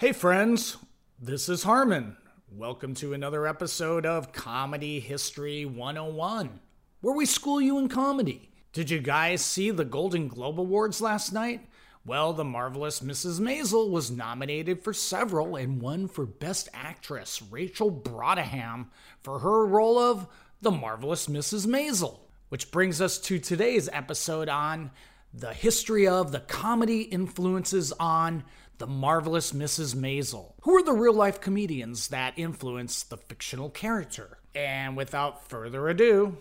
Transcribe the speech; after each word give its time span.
Hey, 0.00 0.12
friends, 0.12 0.78
this 1.20 1.50
is 1.50 1.64
Harmon. 1.64 2.16
Welcome 2.50 2.94
to 2.94 3.12
another 3.12 3.46
episode 3.46 4.06
of 4.06 4.32
Comedy 4.32 4.98
History 4.98 5.66
101, 5.66 6.58
where 7.02 7.14
we 7.14 7.26
school 7.26 7.60
you 7.60 7.78
in 7.78 7.90
comedy. 7.90 8.48
Did 8.72 8.88
you 8.88 9.00
guys 9.00 9.44
see 9.44 9.70
the 9.70 9.84
Golden 9.84 10.26
Globe 10.26 10.58
Awards 10.58 11.02
last 11.02 11.34
night? 11.34 11.68
Well, 12.06 12.32
the 12.32 12.44
marvelous 12.44 13.00
Mrs. 13.00 13.40
Maisel 13.40 13.90
was 13.90 14.10
nominated 14.10 14.82
for 14.82 14.94
several 14.94 15.54
and 15.56 15.82
won 15.82 16.08
for 16.08 16.24
Best 16.24 16.70
Actress, 16.72 17.42
Rachel 17.50 17.92
Brosnahan, 17.92 18.86
for 19.22 19.40
her 19.40 19.66
role 19.66 19.98
of 19.98 20.26
the 20.62 20.70
marvelous 20.70 21.26
Mrs. 21.26 21.66
Maisel. 21.66 22.20
Which 22.48 22.70
brings 22.70 23.02
us 23.02 23.18
to 23.18 23.38
today's 23.38 23.90
episode 23.92 24.48
on 24.48 24.92
the 25.34 25.52
history 25.52 26.08
of 26.08 26.32
the 26.32 26.40
comedy 26.40 27.02
influences 27.02 27.92
on 28.00 28.44
the 28.80 28.86
marvelous 28.86 29.52
Mrs. 29.52 29.94
Maisel. 29.94 30.54
Who 30.62 30.74
are 30.74 30.82
the 30.82 30.94
real 30.94 31.12
life 31.12 31.38
comedians 31.38 32.08
that 32.08 32.32
influence 32.38 33.02
the 33.02 33.18
fictional 33.18 33.68
character? 33.68 34.38
And 34.54 34.96
without 34.96 35.46
further 35.50 35.88
ado, 35.88 36.38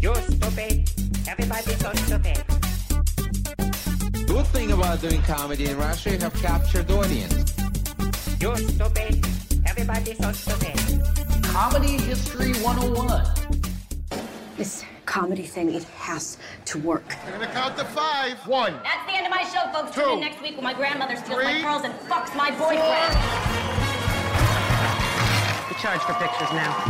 You're 0.00 0.14
stupid. 0.16 0.90
Everybody's 1.28 1.78
so 1.78 1.92
stupid. 1.92 2.42
Good 4.26 4.46
thing 4.46 4.72
about 4.72 5.02
doing 5.02 5.20
comedy 5.22 5.66
in 5.66 5.76
Russia, 5.76 6.12
you 6.12 6.18
have 6.20 6.34
captured 6.40 6.88
the 6.88 6.96
audience. 6.96 7.54
You're 8.40 8.56
stupid. 8.56 9.24
Everybody's 9.66 10.16
so 10.16 10.32
stupid. 10.32 11.44
Comedy 11.44 11.98
History 11.98 12.54
101. 12.64 13.26
This 14.56 14.84
comedy 15.06 15.42
thing, 15.44 15.72
it 15.74 15.84
has 15.84 16.38
to 16.66 16.78
work. 16.78 17.04
I'm 17.24 17.32
gonna 17.32 17.46
count 17.52 17.76
to 17.78 17.84
five. 17.84 18.38
One. 18.46 18.74
That's 18.82 19.06
the 19.06 19.16
end 19.16 19.26
of 19.26 19.30
my 19.30 19.42
show, 19.44 19.70
folks. 19.72 19.94
Tune 19.94 20.14
in 20.14 20.20
next 20.20 20.42
week 20.42 20.54
when 20.56 20.64
my 20.64 20.74
grandmother 20.74 21.16
steals 21.16 21.42
my 21.42 21.52
Three. 21.52 21.62
pearls 21.62 21.82
and 21.84 21.94
fucks 22.08 22.34
my 22.36 22.50
boyfriend. 22.50 23.14
We 25.68 25.74
charge 25.80 26.00
for 26.02 26.14
pictures 26.14 26.50
now. 26.52 26.84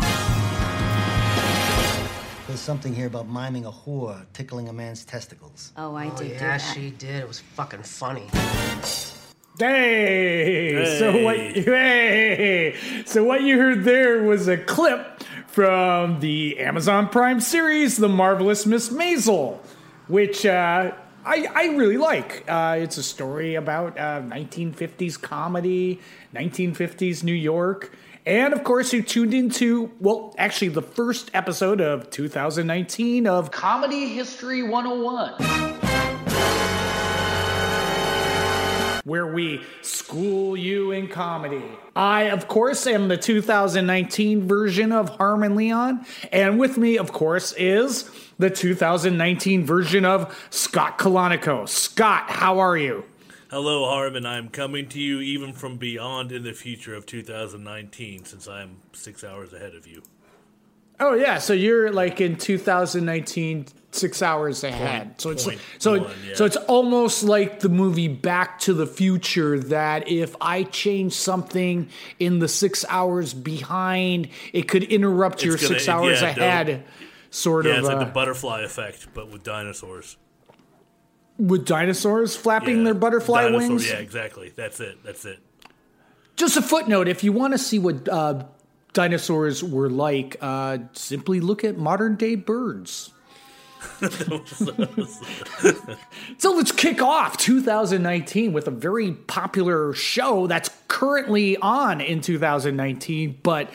There's 2.46 2.60
something 2.60 2.94
here 2.94 3.06
about 3.06 3.28
miming 3.28 3.64
a 3.64 3.70
whore 3.70 4.26
tickling 4.34 4.68
a 4.68 4.72
man's 4.72 5.04
testicles. 5.04 5.72
Oh, 5.76 5.94
I 5.94 6.08
oh, 6.08 6.10
did 6.10 6.28
do 6.28 6.34
Yeah, 6.34 6.38
that. 6.38 6.58
she 6.58 6.90
did. 6.90 7.20
It 7.22 7.28
was 7.28 7.38
fucking 7.38 7.82
funny. 7.82 8.28
Hey, 9.58 10.96
so 10.98 11.22
what? 11.22 11.36
Hey, 11.36 12.74
so 13.06 13.22
what 13.22 13.42
you 13.42 13.58
heard 13.58 13.84
there 13.84 14.22
was 14.22 14.48
a 14.48 14.56
clip 14.56 15.11
from 15.52 16.20
the 16.20 16.58
Amazon 16.58 17.08
Prime 17.08 17.38
series, 17.38 17.98
The 17.98 18.08
Marvelous 18.08 18.64
Miss 18.64 18.88
Maisel, 18.88 19.58
which 20.08 20.46
uh, 20.46 20.92
I 21.26 21.46
I 21.54 21.64
really 21.76 21.98
like. 21.98 22.44
Uh, 22.48 22.78
it's 22.80 22.96
a 22.96 23.02
story 23.02 23.54
about 23.56 23.98
uh, 23.98 24.22
1950s 24.22 25.20
comedy, 25.20 26.00
1950s 26.34 27.22
New 27.22 27.34
York. 27.34 27.94
And 28.24 28.54
of 28.54 28.64
course, 28.64 28.92
you 28.92 29.02
tuned 29.02 29.34
into, 29.34 29.90
well, 30.00 30.34
actually, 30.38 30.68
the 30.68 30.82
first 30.82 31.30
episode 31.34 31.80
of 31.80 32.08
2019 32.08 33.26
of 33.26 33.50
Comedy 33.50 34.08
History 34.08 34.62
101. 34.62 35.91
Where 39.04 39.26
we 39.26 39.62
school 39.80 40.56
you 40.56 40.92
in 40.92 41.08
comedy. 41.08 41.64
I, 41.94 42.24
of 42.24 42.48
course, 42.48 42.86
am 42.86 43.08
the 43.08 43.16
2019 43.16 44.46
version 44.46 44.92
of 44.92 45.10
Harmon 45.10 45.56
Leon, 45.56 46.06
and 46.30 46.58
with 46.58 46.78
me, 46.78 46.98
of 46.98 47.12
course, 47.12 47.52
is 47.58 48.10
the 48.38 48.50
2019 48.50 49.66
version 49.66 50.04
of 50.04 50.46
Scott 50.50 50.98
Colonico. 50.98 51.68
Scott, 51.68 52.30
how 52.30 52.58
are 52.58 52.76
you? 52.76 53.04
Hello, 53.50 53.84
Harmon. 53.84 54.24
I'm 54.24 54.48
coming 54.48 54.88
to 54.88 54.98
you 54.98 55.20
even 55.20 55.52
from 55.52 55.76
beyond 55.76 56.32
in 56.32 56.42
the 56.42 56.54
future 56.54 56.94
of 56.94 57.04
2019 57.04 58.24
since 58.24 58.48
I'm 58.48 58.78
six 58.94 59.22
hours 59.22 59.52
ahead 59.52 59.74
of 59.74 59.86
you. 59.86 60.02
Oh 60.98 61.14
yeah, 61.14 61.38
so 61.38 61.52
you're 61.52 61.92
like 61.92 62.20
in 62.20 62.36
2019, 62.36 63.66
six 63.92 64.22
hours 64.22 64.64
ahead. 64.64 65.02
Point- 65.06 65.20
so 65.20 65.30
it's 65.30 65.48
so 65.78 66.00
one, 66.02 66.10
yeah. 66.26 66.34
so 66.34 66.44
it's 66.44 66.56
almost 66.56 67.22
like 67.24 67.60
the 67.60 67.68
movie 67.68 68.08
Back 68.08 68.58
to 68.60 68.74
the 68.74 68.86
Future. 68.86 69.58
That 69.58 70.08
if 70.08 70.34
I 70.40 70.64
change 70.64 71.12
something 71.12 71.88
in 72.18 72.38
the 72.38 72.48
six 72.48 72.84
hours 72.88 73.34
behind, 73.34 74.28
it 74.52 74.68
could 74.68 74.84
interrupt 74.84 75.44
your 75.44 75.56
gonna- 75.56 75.68
six 75.68 75.88
hours 75.88 76.20
yeah, 76.20 76.28
ahead. 76.30 76.84
Sort 77.30 77.64
Yeah, 77.64 77.72
of 77.72 77.78
it's 77.78 77.88
like 77.88 77.96
uh, 77.96 78.04
the 78.04 78.10
butterfly 78.10 78.60
effect, 78.62 79.08
but 79.14 79.30
with 79.30 79.42
dinosaurs. 79.42 80.16
with 81.38 81.64
dinosaurs 81.66 82.36
flapping 82.36 82.78
Yeah, 82.78 82.84
their 82.84 82.94
butterfly 82.94 83.44
dinosaur- 83.44 83.68
wings. 83.68 83.88
Yeah, 83.88 83.96
exactly. 83.96 84.52
That's 84.54 84.80
it. 84.80 84.98
That's 85.02 85.24
it. 85.24 85.38
Just 86.36 86.56
a 86.56 86.62
footnote: 86.62 87.08
if 87.08 87.24
you 87.24 87.32
want 87.32 87.52
to 87.54 87.58
see 87.58 87.78
what 87.78 88.08
uh, 88.08 88.44
dinosaurs 88.92 89.62
were 89.64 89.88
like, 89.88 90.36
uh, 90.40 90.78
simply 90.92 91.40
look 91.40 91.64
at 91.64 91.78
modern 91.78 92.16
day 92.16 92.34
birds. 92.34 93.10
so 96.38 96.52
let's 96.52 96.72
kick 96.72 97.00
off 97.00 97.36
2019 97.36 98.52
with 98.52 98.66
a 98.66 98.70
very 98.70 99.12
popular 99.12 99.92
show 99.92 100.46
that's 100.46 100.70
currently 100.88 101.56
on 101.58 102.00
in 102.00 102.20
2019, 102.20 103.38
but 103.42 103.70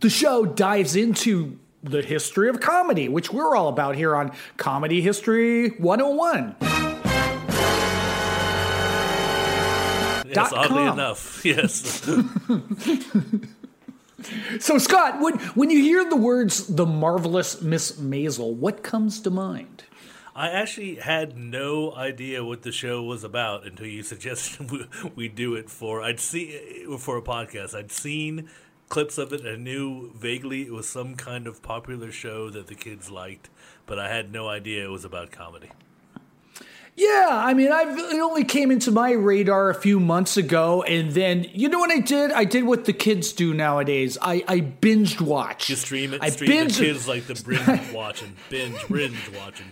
the 0.00 0.10
show 0.10 0.44
dives 0.44 0.96
into 0.96 1.58
the 1.82 2.02
history 2.02 2.48
of 2.48 2.60
comedy, 2.60 3.08
which 3.08 3.32
we're 3.32 3.56
all 3.56 3.68
about 3.68 3.96
here 3.96 4.14
on 4.14 4.32
Comedy 4.56 5.00
History 5.00 5.70
101. 5.70 6.56
Yes, 10.30 10.52
oddly 10.52 10.84
com. 10.84 10.98
enough. 10.98 11.44
Yes. 11.44 12.06
So, 14.58 14.78
Scott, 14.78 15.20
when, 15.20 15.38
when 15.50 15.70
you 15.70 15.80
hear 15.80 16.08
the 16.08 16.16
words 16.16 16.66
the 16.66 16.86
marvelous 16.86 17.62
Miss 17.62 17.92
Maisel, 17.92 18.52
what 18.54 18.82
comes 18.82 19.20
to 19.20 19.30
mind? 19.30 19.84
I 20.34 20.50
actually 20.50 20.96
had 20.96 21.36
no 21.36 21.94
idea 21.94 22.44
what 22.44 22.62
the 22.62 22.72
show 22.72 23.02
was 23.02 23.24
about 23.24 23.66
until 23.66 23.86
you 23.86 24.02
suggested 24.02 24.70
we, 24.70 24.86
we 25.14 25.28
do 25.28 25.54
it 25.54 25.70
for. 25.70 26.02
I'd 26.02 26.20
see 26.20 26.84
for 26.98 27.16
a 27.16 27.22
podcast. 27.22 27.74
I'd 27.74 27.92
seen 27.92 28.48
clips 28.88 29.18
of 29.18 29.32
it. 29.32 29.46
I 29.46 29.56
knew 29.56 30.12
vaguely 30.14 30.62
it 30.62 30.72
was 30.72 30.88
some 30.88 31.14
kind 31.14 31.46
of 31.46 31.62
popular 31.62 32.10
show 32.10 32.50
that 32.50 32.66
the 32.66 32.74
kids 32.74 33.10
liked, 33.10 33.50
but 33.86 33.98
I 33.98 34.08
had 34.08 34.32
no 34.32 34.48
idea 34.48 34.84
it 34.84 34.90
was 34.90 35.04
about 35.04 35.30
comedy. 35.30 35.70
Yeah, 36.98 37.28
I 37.30 37.54
mean, 37.54 37.70
I've, 37.70 37.96
it 37.96 38.20
only 38.20 38.42
came 38.42 38.72
into 38.72 38.90
my 38.90 39.12
radar 39.12 39.70
a 39.70 39.74
few 39.74 40.00
months 40.00 40.36
ago, 40.36 40.82
and 40.82 41.12
then 41.12 41.46
you 41.52 41.68
know 41.68 41.78
what 41.78 41.92
I 41.92 42.00
did? 42.00 42.32
I 42.32 42.42
did 42.44 42.64
what 42.64 42.86
the 42.86 42.92
kids 42.92 43.32
do 43.32 43.54
nowadays. 43.54 44.18
I, 44.20 44.42
I 44.48 44.60
binged 44.62 45.20
watch. 45.20 45.70
You 45.70 45.76
stream 45.76 46.12
it, 46.14 46.22
I 46.24 46.30
stream 46.30 46.50
it. 46.50 46.54
binged- 46.70 46.78
Kids 46.78 47.06
like 47.06 47.26
the 47.28 47.34
binge 47.48 47.92
watching, 47.92 48.34
binge, 48.50 48.76
binge 48.88 49.30
watching. 49.38 49.66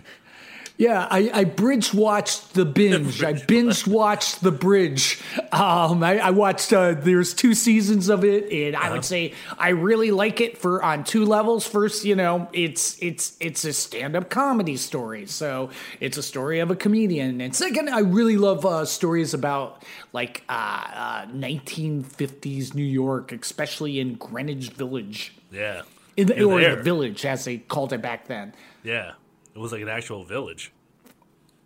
Yeah, 0.79 1.07
I, 1.09 1.31
I 1.33 1.43
bridge 1.45 1.91
watched 1.91 2.53
the 2.53 2.63
binge. 2.63 3.23
I 3.31 3.33
binge 3.33 3.87
watched 3.87 4.41
the 4.43 4.51
bridge. 4.51 5.19
Um, 5.51 6.03
I, 6.03 6.19
I 6.19 6.29
watched. 6.29 6.71
Uh, 6.71 6.93
there's 6.93 7.33
two 7.33 7.55
seasons 7.55 8.09
of 8.09 8.23
it, 8.23 8.51
and 8.51 8.75
I 8.75 8.91
would 8.91 9.03
say 9.03 9.33
I 9.57 9.69
really 9.69 10.11
like 10.11 10.39
it 10.39 10.59
for 10.59 10.83
on 10.83 11.03
two 11.03 11.25
levels. 11.25 11.65
First, 11.65 12.05
you 12.05 12.15
know, 12.15 12.47
it's 12.53 12.95
it's 13.01 13.35
it's 13.39 13.65
a 13.65 13.73
stand 13.73 14.15
up 14.15 14.29
comedy 14.29 14.77
story, 14.77 15.25
so 15.25 15.71
it's 15.99 16.15
a 16.17 16.23
story 16.23 16.59
of 16.59 16.69
a 16.69 16.75
comedian. 16.75 17.41
And 17.41 17.55
second, 17.55 17.89
I 17.89 18.01
really 18.01 18.37
love 18.37 18.63
uh, 18.63 18.85
stories 18.85 19.33
about 19.33 19.81
like 20.13 20.43
uh, 20.47 20.51
uh, 20.93 21.25
1950s 21.25 22.75
New 22.75 22.83
York, 22.85 23.31
especially 23.31 23.99
in 23.99 24.13
Greenwich 24.13 24.69
Village, 24.69 25.33
Yeah. 25.51 25.81
in 26.15 26.27
the, 26.27 26.43
or 26.43 26.61
the 26.61 26.75
village 26.83 27.25
as 27.25 27.45
they 27.45 27.57
called 27.57 27.93
it 27.93 28.01
back 28.03 28.27
then. 28.27 28.53
Yeah. 28.83 29.13
It 29.57 29.59
was 29.59 29.71
like 29.71 29.81
an 29.81 29.89
actual 29.89 30.23
village. 30.23 30.71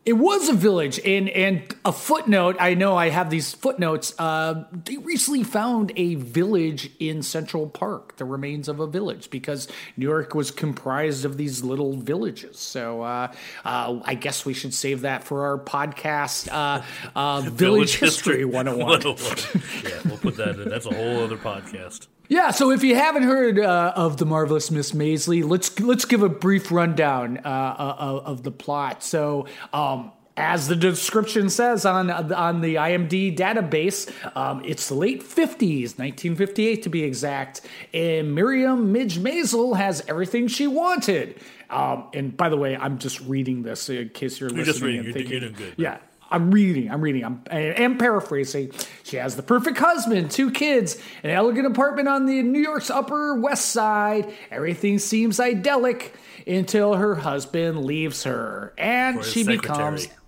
It 0.06 0.14
was 0.14 0.48
a 0.48 0.54
village, 0.54 0.98
and 1.06 1.28
and 1.30 1.62
a 1.84 1.92
footnote. 1.92 2.56
I 2.58 2.74
know 2.74 2.96
I 2.96 3.10
have 3.10 3.30
these 3.30 3.54
footnotes. 3.54 4.16
Uh, 4.18 4.64
they 4.72 4.96
recently 4.96 5.44
found 5.44 5.92
a 5.98 6.16
village 6.16 6.90
in 7.00 7.22
Central 7.22 7.68
Park, 7.68 8.16
the 8.16 8.24
remains 8.24 8.70
of 8.70 8.80
a 8.80 8.88
village, 8.88 9.30
because 9.30 9.68
New 9.98 10.08
York 10.08 10.34
was 10.34 10.52
comprised 10.52 11.26
of 11.26 11.36
these 11.36 11.66
little 11.66 11.98
villages. 11.98 12.58
So 12.58 13.02
uh, 13.02 13.34
uh, 13.66 14.00
I 14.06 14.16
guess 14.16 14.46
we 14.46 14.54
should 14.54 14.74
save 14.74 15.02
that 15.02 15.26
for 15.26 15.46
our 15.46 15.58
podcast, 15.58 16.48
uh, 16.50 16.82
uh, 17.14 17.42
Village, 17.50 17.98
History 17.98 18.46
101. 18.46 19.04
101. 19.04 19.64
yeah, 19.84 20.02
we'll 20.06 20.18
put 20.18 20.38
that 20.38 20.58
in. 20.62 20.70
That's 20.70 20.86
a 20.86 20.96
whole 20.96 21.26
other 21.26 21.38
podcast. 21.38 22.08
Yeah, 22.32 22.52
so 22.52 22.72
if 22.72 22.82
you 22.82 22.96
haven't 22.96 23.24
heard 23.24 23.60
uh, 23.60 23.92
of 23.94 24.16
the 24.16 24.26
marvelous 24.26 24.72
Miss 24.72 24.94
Maisley, 24.94 25.44
let's 25.44 25.78
let's 25.82 26.06
give 26.06 26.24
a 26.24 26.30
brief 26.30 26.72
rundown 26.72 27.40
uh, 27.44 27.50
uh, 27.50 28.22
of 28.24 28.44
the 28.44 28.52
plot. 28.52 29.04
So. 29.04 29.48
Um, 29.74 30.14
as 30.38 30.70
the 30.70 30.78
description 30.78 31.50
says 31.50 31.86
on 31.86 32.10
on 32.10 32.62
the 32.62 32.76
IMD 32.76 33.38
database, 33.38 34.10
um, 34.36 34.64
it's 34.64 34.88
the 34.88 34.96
late 34.96 35.22
50s, 35.22 36.00
1958 36.00 36.84
to 36.84 36.90
be 36.90 37.04
exact, 37.04 37.62
and 37.94 38.34
Miriam 38.34 38.94
Midge 38.94 39.20
Maisel 39.20 39.76
has 39.76 40.02
everything 40.08 40.48
she 40.48 40.68
wanted. 40.68 41.38
Um, 41.70 42.06
and 42.14 42.36
by 42.36 42.48
the 42.48 42.56
way, 42.56 42.78
I'm 42.78 42.98
just 42.98 43.20
reading 43.22 43.64
this 43.64 43.90
in 43.90 44.08
case 44.10 44.40
you're 44.40 44.50
listening. 44.50 44.66
just 44.66 44.82
reading. 44.82 45.00
and 45.00 45.08
You're- 45.10 45.14
thinking, 45.22 45.32
you're 45.32 45.50
doing 45.52 45.54
good. 45.54 45.74
Yeah, 45.78 45.98
I'm 46.32 46.50
reading, 46.52 46.90
I'm 46.90 47.02
reading, 47.02 47.26
I'm, 47.26 47.42
I 47.52 47.60
am 47.60 47.98
paraphrasing. 47.98 48.72
She 49.04 49.18
has 49.18 49.36
the 49.36 49.44
perfect 49.44 49.78
husband, 49.78 50.32
two 50.32 50.50
kids, 50.50 50.98
an 51.24 51.30
elegant 51.30 51.68
apartment 51.68 52.08
on 52.08 52.26
the 52.26 52.42
New 52.42 52.62
York's 52.62 52.90
Upper 52.90 53.36
West 53.36 53.66
Side. 53.72 54.34
Everything 54.50 54.98
seems 54.98 55.40
idyllic 55.40 56.16
until 56.48 56.94
her 56.96 57.16
husband 57.16 57.84
leaves 57.86 58.24
her, 58.24 58.74
and 58.78 59.18
For 59.18 59.24
his 59.24 59.34
she 59.34 59.44
becomes 59.44 60.04
secretary. 60.04 60.26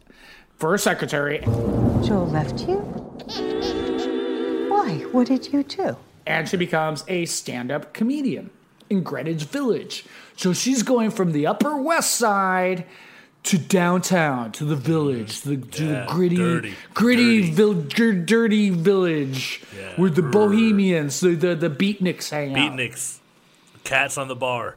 for 0.58 0.72
her 0.72 0.78
secretary, 0.78 1.40
Joel 2.04 2.28
left 2.28 2.68
you? 2.68 2.78
Why? 4.70 5.00
What 5.12 5.28
did 5.28 5.52
you 5.54 5.64
do? 5.64 5.98
and 6.26 6.48
she 6.48 6.56
becomes 6.56 7.04
a 7.10 7.26
stand-up 7.26 7.94
comedian 7.94 8.50
in 8.90 9.04
Greenwich 9.04 9.44
Village. 9.44 10.06
So 10.38 10.54
she's 10.54 10.82
going 10.82 11.12
from 11.12 11.34
the 11.34 11.46
Upper 11.48 11.76
West 11.76 12.12
Side 12.16 12.86
to 13.44 13.58
downtown 13.58 14.52
to 14.54 14.64
the 14.66 14.76
village, 14.76 15.42
to 15.42 15.50
the, 15.50 15.58
to 15.68 15.86
Yeah, 15.86 16.06
the 16.06 16.12
gritty, 16.14 16.36
dirty, 16.38 16.74
gritty, 16.94 17.52
dirty. 17.52 17.52
vil- 17.52 18.24
dirty 18.26 18.70
village 18.70 19.62
Yeah. 19.78 19.94
where 19.98 20.10
the 20.10 20.22
Brr. 20.22 20.32
bohemians, 20.32 21.20
the 21.20 21.36
the, 21.36 21.54
the 21.56 21.70
beatniks 21.70 22.30
hang 22.30 22.56
out. 22.58 22.72
Beatniks, 22.74 23.20
cats 23.84 24.18
on 24.18 24.28
the 24.30 24.36
bar. 24.36 24.76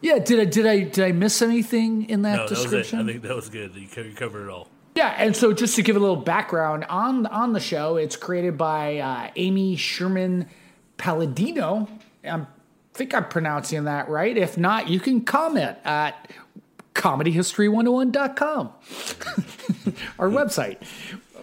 Yeah, 0.00 0.18
did 0.20 0.38
I 0.38 0.44
did 0.44 0.64
I 0.66 0.80
did 0.84 1.04
I 1.04 1.10
miss 1.12 1.42
anything 1.42 2.08
in 2.08 2.22
that 2.22 2.36
No, 2.36 2.42
that 2.46 2.50
was 2.50 2.60
it. 2.60 2.62
description? 2.62 3.00
I 3.00 3.12
think 3.12 3.22
that 3.22 3.34
was 3.34 3.48
good. 3.48 3.74
You 3.74 3.88
you 4.04 4.14
covered 4.14 4.46
it 4.46 4.50
all. 4.50 4.68
Yeah, 4.94 5.14
and 5.18 5.34
so 5.36 5.52
just 5.52 5.74
to 5.76 5.82
give 5.82 5.96
a 5.96 5.98
little 5.98 6.16
background 6.16 6.84
on 6.88 7.26
on 7.26 7.52
the 7.52 7.60
show, 7.60 7.96
it's 7.96 8.14
created 8.16 8.56
by 8.56 8.98
uh, 8.98 9.30
Amy 9.34 9.74
Sherman 9.76 10.48
Palladino. 10.98 11.88
I 12.24 12.46
think 12.94 13.14
I'm 13.14 13.28
pronouncing 13.28 13.84
that 13.84 14.08
right. 14.08 14.36
If 14.36 14.56
not, 14.58 14.88
you 14.88 15.00
can 15.00 15.20
comment 15.22 15.76
at 15.84 16.30
comedyhistory101.com, 16.98 18.72
our 20.18 20.28
website. 20.28 20.78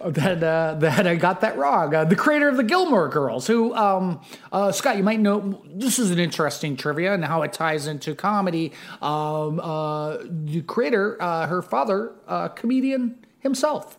That 0.04 0.42
uh, 0.42 0.74
that 0.80 1.06
I 1.06 1.16
got 1.16 1.40
that 1.40 1.56
wrong. 1.56 1.94
Uh, 1.94 2.04
the 2.04 2.14
creator 2.14 2.48
of 2.50 2.58
the 2.58 2.62
Gilmore 2.62 3.08
Girls, 3.08 3.46
who 3.46 3.74
um, 3.74 4.20
uh, 4.52 4.70
Scott, 4.70 4.98
you 4.98 5.02
might 5.02 5.20
know. 5.20 5.62
This 5.66 5.98
is 5.98 6.10
an 6.10 6.18
interesting 6.18 6.76
trivia 6.76 7.14
and 7.14 7.24
how 7.24 7.40
it 7.42 7.54
ties 7.54 7.86
into 7.86 8.14
comedy. 8.14 8.72
Um, 9.00 9.58
uh, 9.58 10.18
the 10.28 10.62
creator, 10.66 11.16
uh, 11.20 11.46
her 11.46 11.62
father, 11.62 12.12
uh, 12.28 12.48
comedian 12.48 13.16
himself, 13.40 13.98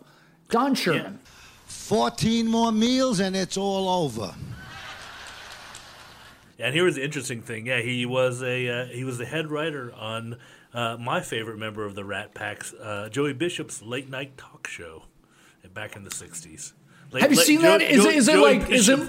Don 0.49 0.75
Sherman. 0.75 1.19
14 1.65 2.47
more 2.47 2.71
meals 2.71 3.19
and 3.19 3.35
it's 3.35 3.57
all 3.57 3.89
over. 3.89 4.33
And 6.59 6.73
here 6.73 6.83
was 6.85 6.95
the 6.95 7.03
interesting 7.03 7.41
thing. 7.41 7.67
Yeah, 7.67 7.81
he 7.81 8.05
was 8.05 8.41
a 8.41 8.67
uh, 8.67 8.85
he 8.87 9.03
was 9.03 9.17
the 9.17 9.25
head 9.25 9.51
writer 9.51 9.93
on 9.93 10.37
uh, 10.73 10.97
my 10.99 11.21
favorite 11.21 11.57
member 11.59 11.85
of 11.85 11.93
the 11.95 12.03
Rat 12.03 12.33
Pack's 12.33 12.73
uh, 12.73 13.09
Joey 13.11 13.33
Bishop's 13.33 13.81
late 13.81 14.09
night 14.09 14.37
talk 14.37 14.67
show 14.67 15.03
back 15.73 15.95
in 15.95 16.03
the 16.03 16.09
'60s. 16.09 16.73
Late- 17.11 17.21
Have 17.21 17.31
you 17.31 17.37
late- 17.37 17.45
seen 17.45 17.61
that? 17.61 17.81
Is 17.81 18.03
it- 18.05 18.15
is 18.15 18.27
it 18.27 18.31
Joey 18.33 18.59
like- 18.59 18.69
is 18.71 18.89
it- 18.89 18.99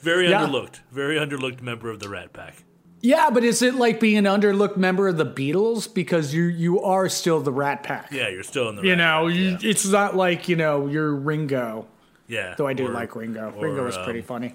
very 0.00 0.30
Yeah. 0.30 0.46
underlooked, 0.46 0.80
very 0.92 1.16
underlooked 1.16 1.60
member 1.60 1.90
of 1.90 1.98
the 2.00 2.08
Rat 2.08 2.32
Pack. 2.32 2.62
Yeah, 3.00 3.30
but 3.30 3.42
is 3.44 3.62
it 3.62 3.74
like 3.74 4.00
being 4.00 4.16
an 4.16 4.24
underlooked 4.24 4.76
member 4.76 5.06
of 5.08 5.16
the 5.18 5.26
Beatles 5.26 5.92
because 5.92 6.34
you 6.34 6.44
you 6.44 6.80
are 6.82 7.08
still 7.08 7.40
the 7.40 7.52
Rat 7.52 7.82
Pack? 7.84 8.10
Yeah, 8.12 8.28
you're 8.28 8.42
still 8.42 8.68
in 8.70 8.76
the. 8.76 8.82
You 8.82 8.90
Rat 8.90 8.98
know, 8.98 9.26
Pack, 9.28 9.36
you, 9.36 9.42
yeah. 9.50 9.58
it's 9.70 9.86
not 9.86 10.16
like 10.16 10.48
you 10.48 10.56
know 10.56 10.88
you're 10.88 11.14
Ringo. 11.14 11.86
yeah. 12.26 12.54
Though 12.58 12.66
I 12.66 12.72
do 12.74 12.86
or- 12.88 12.90
like 12.90 13.14
Ringo. 13.14 13.52
or, 13.56 13.62
Ringo 13.66 13.84
was 13.84 13.96
um, 13.96 14.04
pretty 14.04 14.22
funny. 14.22 14.54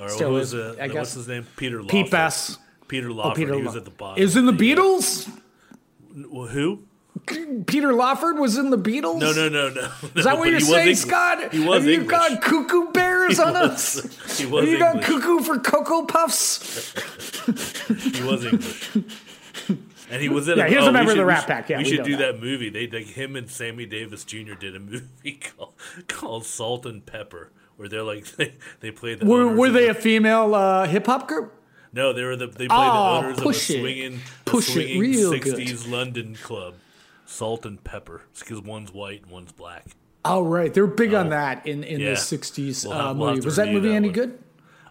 Or 0.00 0.08
Still 0.08 0.30
who 0.30 0.36
is, 0.38 0.52
was, 0.54 0.78
uh, 0.78 0.82
I 0.82 0.88
what's 0.88 1.14
his 1.14 1.28
name? 1.28 1.46
Peter 1.56 1.76
Lawford. 1.76 1.90
Pete 1.90 2.10
Best. 2.10 2.58
Peter 2.88 3.10
Lawford. 3.12 3.18
Oh, 3.20 3.28
Lawford. 3.28 3.36
Peter 3.36 3.54
he 3.54 3.62
was 3.62 3.74
Law- 3.74 3.78
at 3.78 3.84
the 3.84 3.90
bottom. 3.90 4.22
Is 4.22 4.36
in 4.36 4.46
the 4.46 4.52
Beatles. 4.52 5.30
Well, 6.30 6.48
who? 6.48 6.82
Peter 7.66 7.92
Lawford 7.92 8.38
was 8.38 8.58
in 8.58 8.70
the 8.70 8.76
Beatles. 8.78 9.20
No, 9.20 9.32
no, 9.32 9.48
no, 9.48 9.68
no. 9.70 9.88
Is 10.16 10.24
that 10.24 10.36
what 10.36 10.50
you're 10.50 10.58
saying, 10.60 10.96
Scott? 10.96 11.52
He 11.52 11.60
was 11.64 11.76
Have 11.78 11.86
you 11.86 11.92
English. 12.00 12.10
got 12.10 12.42
cuckoo 12.42 12.90
bears 12.92 13.36
He 13.36 13.42
on 13.42 13.52
was- 13.54 14.04
us? 14.04 14.38
he 14.38 14.46
was 14.46 14.64
Have 14.64 14.72
you 14.72 14.78
got 14.78 15.00
cuckoo 15.02 15.40
for 15.40 15.58
cocoa 15.60 16.04
puffs? 16.06 16.92
He 18.16 18.22
was 18.22 18.44
English. 18.44 18.96
And 20.10 20.20
he 20.20 20.28
was 20.28 20.48
in. 20.48 20.58
Yeah, 20.58 20.66
a, 20.66 20.68
he 20.68 20.76
was 20.76 20.84
oh, 20.86 20.90
a 20.90 20.92
member 20.92 21.12
of 21.12 21.16
the 21.16 21.24
Rat 21.24 21.46
Pack, 21.46 21.70
yeah, 21.70 21.78
we 21.78 21.84
we 21.84 21.90
should 21.90 22.04
do 22.04 22.16
that. 22.18 22.34
that 22.34 22.40
movie. 22.40 22.68
They 22.68 22.86
like 22.88 23.06
him 23.06 23.36
and 23.36 23.48
Sammy 23.50 23.86
Davis 23.86 24.22
Jr. 24.24 24.54
did 24.54 24.76
a 24.76 24.80
movie 24.80 25.32
called, 25.56 25.72
called 26.08 26.44
Salt 26.44 26.84
and 26.84 27.04
Pepper, 27.06 27.50
where 27.76 27.88
they're 27.88 28.02
like 28.02 28.24
they, 28.36 28.54
they 28.80 28.90
played 28.90 29.20
the. 29.20 29.26
Were, 29.26 29.54
were 29.54 29.70
they 29.70 29.88
a 29.88 29.94
female 29.94 30.54
uh, 30.54 30.86
hip 30.86 31.06
hop 31.06 31.28
group? 31.28 31.52
No, 31.92 32.12
they 32.12 32.24
were 32.24 32.36
the 32.36 32.46
they 32.48 32.66
played 32.66 32.70
Oh, 32.72 33.20
the 33.22 33.26
owners 33.26 33.38
of 33.38 33.46
a 33.46 33.54
swinging, 33.54 34.14
a 34.14 34.50
Push 34.50 34.68
it 34.70 34.72
swinging 34.72 34.98
real 35.00 35.30
good. 35.38 35.54
'60s 35.56 35.90
London 35.90 36.34
club. 36.34 36.74
Salt 37.26 37.64
and 37.64 37.82
Pepper, 37.82 38.22
because 38.38 38.60
one's 38.60 38.92
white 38.92 39.22
and 39.22 39.30
one's 39.30 39.50
black. 39.52 39.86
Oh, 40.26 40.42
right. 40.42 40.72
They 40.72 40.80
were 40.80 40.86
big 40.86 41.14
on 41.14 41.28
Oh, 41.28 41.30
that 41.30 41.66
in, 41.66 41.82
in 41.84 42.00
yeah. 42.00 42.10
the 42.10 42.16
60s 42.16 42.84
We'll 42.84 42.92
uh, 42.94 43.06
have- 43.08 43.16
we'll 43.16 43.30
movie. 43.34 43.44
Was 43.44 43.56
that 43.56 43.68
movie 43.68 43.88
that 43.88 43.94
any 43.94 44.08
one. 44.08 44.14
good? 44.14 44.38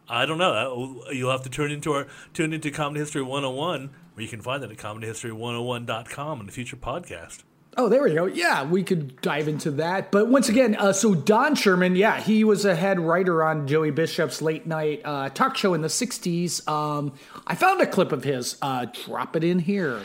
I 0.09 0.25
don't 0.25 0.37
know. 0.37 1.01
Uh, 1.07 1.11
You'll 1.11 1.31
have 1.31 1.43
to 1.43 1.49
turn 1.49 1.71
into 1.71 1.93
our 1.93 2.07
tune 2.33 2.51
into 2.53 2.69
Comedy 2.71 2.99
History 2.99 3.21
101, 3.21 3.89
where 4.13 4.23
you 4.23 4.27
can 4.29 4.41
find 4.41 4.61
that 4.63 4.71
at 4.71 4.77
comedyhistory101.com 4.77 6.39
in 6.39 6.45
the 6.45 6.51
future 6.51 6.75
podcast. 6.75 7.43
Oh, 7.75 7.89
there 7.89 8.03
we 8.03 8.13
go. 8.13 8.25
Yeah, 8.27 8.63
we 8.63 8.83
could 8.83 9.19
dive 9.21 9.47
into 9.47 9.71
that. 9.71 10.11
But 10.11 10.27
once 10.27 10.47
again, 10.47 10.75
uh, 10.75 10.93
so 10.93 11.15
Don 11.15 11.55
Sherman, 11.55 11.95
yeah, 11.95 12.19
he 12.19 12.43
was 12.43 12.65
a 12.65 12.75
head 12.75 12.99
writer 12.99 13.43
on 13.43 13.67
Joey 13.67 13.89
Bishop's 13.89 14.43
late 14.43 14.67
night 14.67 15.01
uh, 15.03 15.29
talk 15.29 15.57
show 15.57 15.73
in 15.73 15.81
the 15.81 15.87
60s. 15.87 16.67
Um, 16.67 17.13
I 17.47 17.55
found 17.55 17.81
a 17.81 17.87
clip 17.87 18.11
of 18.11 18.23
his. 18.23 18.57
Uh, 18.61 18.85
drop 19.05 19.35
it 19.35 19.43
in 19.43 19.57
here. 19.57 20.01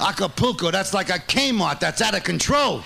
Acapulco, 0.00 0.70
that's 0.70 0.94
like 0.94 1.10
a 1.10 1.18
Kmart 1.18 1.80
that's 1.80 2.00
out 2.00 2.16
of 2.16 2.24
control. 2.24 2.82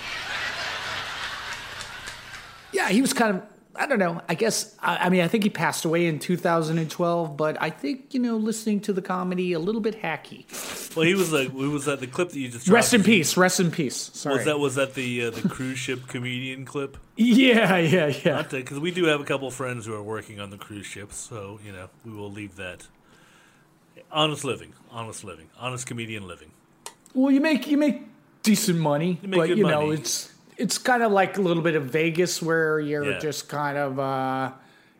Yeah, 2.73 2.89
he 2.89 3.01
was 3.01 3.13
kind 3.13 3.37
of, 3.37 3.43
I 3.75 3.87
don't 3.87 3.99
know, 3.99 4.21
I 4.27 4.35
guess, 4.35 4.75
I, 4.79 4.97
I 4.97 5.09
mean, 5.09 5.21
I 5.21 5.27
think 5.27 5.45
he 5.45 5.49
passed 5.49 5.85
away 5.85 6.07
in 6.07 6.19
2012, 6.19 7.37
but 7.37 7.61
I 7.61 7.69
think, 7.69 8.13
you 8.13 8.19
know, 8.19 8.35
listening 8.35 8.81
to 8.81 8.93
the 8.93 9.01
comedy, 9.01 9.53
a 9.53 9.59
little 9.59 9.79
bit 9.79 10.01
hacky. 10.01 10.45
Well, 10.95 11.05
he 11.05 11.15
was 11.15 11.31
like, 11.31 11.53
was 11.53 11.85
that 11.85 12.01
the 12.01 12.07
clip 12.07 12.29
that 12.29 12.39
you 12.39 12.49
just 12.49 12.67
Rest 12.67 12.93
in 12.93 13.01
peace. 13.03 13.37
Rest 13.37 13.61
in 13.61 13.71
peace. 13.71 14.11
Sorry. 14.13 14.35
Was 14.35 14.45
that 14.45 14.59
was 14.59 14.75
that 14.75 14.93
the 14.93 15.25
uh, 15.25 15.29
the 15.29 15.47
cruise 15.47 15.79
ship 15.79 16.07
comedian 16.07 16.65
clip? 16.65 16.97
Yeah, 17.15 17.77
yeah, 17.77 18.07
yeah. 18.25 18.41
Because 18.41 18.79
we 18.79 18.91
do 18.91 19.05
have 19.05 19.21
a 19.21 19.23
couple 19.23 19.49
friends 19.51 19.85
who 19.85 19.93
are 19.93 20.03
working 20.03 20.39
on 20.41 20.49
the 20.49 20.57
cruise 20.57 20.85
ships, 20.85 21.15
so 21.15 21.59
you 21.63 21.71
know 21.71 21.89
we 22.03 22.11
will 22.11 22.31
leave 22.31 22.57
that. 22.57 22.87
Honest 24.11 24.43
living, 24.43 24.73
honest 24.89 25.23
living, 25.23 25.47
honest 25.57 25.87
comedian 25.87 26.27
living. 26.27 26.51
Well, 27.13 27.31
you 27.31 27.39
make 27.39 27.67
you 27.67 27.77
make 27.77 28.01
decent 28.43 28.79
money, 28.79 29.19
You 29.21 29.29
but 29.29 29.49
you 29.49 29.63
know 29.63 29.91
it's 29.91 30.31
it's 30.57 30.77
kind 30.77 31.03
of 31.03 31.11
like 31.11 31.37
a 31.37 31.41
little 31.41 31.63
bit 31.63 31.75
of 31.75 31.85
Vegas 31.85 32.41
where 32.41 32.79
you're 32.79 33.11
Yeah. 33.11 33.19
just 33.19 33.49
kind 33.49 33.77
of 33.77 33.99
uh, 33.99 34.51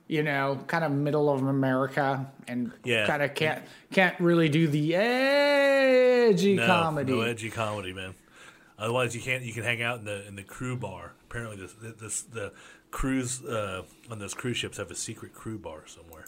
you 0.07 0.23
know 0.23 0.59
kind 0.67 0.83
of 0.83 0.91
middle 0.91 1.29
of 1.29 1.43
America 1.45 2.25
and 2.47 2.71
Yeah. 2.83 3.05
kind 3.07 3.21
of 3.23 3.33
can't 3.35 3.63
can't 3.91 4.19
really 4.19 4.49
do 4.49 4.67
the 4.67 4.95
edgy 4.95 6.55
No, 6.55 6.65
comedy. 6.67 7.11
no 7.13 7.21
edgy 7.21 7.49
comedy, 7.49 7.93
man. 7.93 8.13
Otherwise, 8.79 9.15
you 9.15 9.21
can't. 9.21 9.43
You 9.43 9.53
can 9.53 9.63
hang 9.63 9.81
out 9.81 9.99
in 9.99 10.05
the 10.05 10.27
in 10.27 10.35
the 10.35 10.43
crew 10.43 10.75
bar. 10.75 11.13
Apparently, 11.29 11.57
this, 11.57 11.75
this 11.99 12.21
the 12.23 12.51
cruise 12.89 13.43
uh, 13.45 13.83
on 14.09 14.19
those 14.19 14.33
cruise 14.33 14.57
ships 14.57 14.77
have 14.77 14.89
a 14.91 14.95
secret 14.95 15.33
crew 15.33 15.57
bar 15.59 15.83
somewhere. 15.85 16.25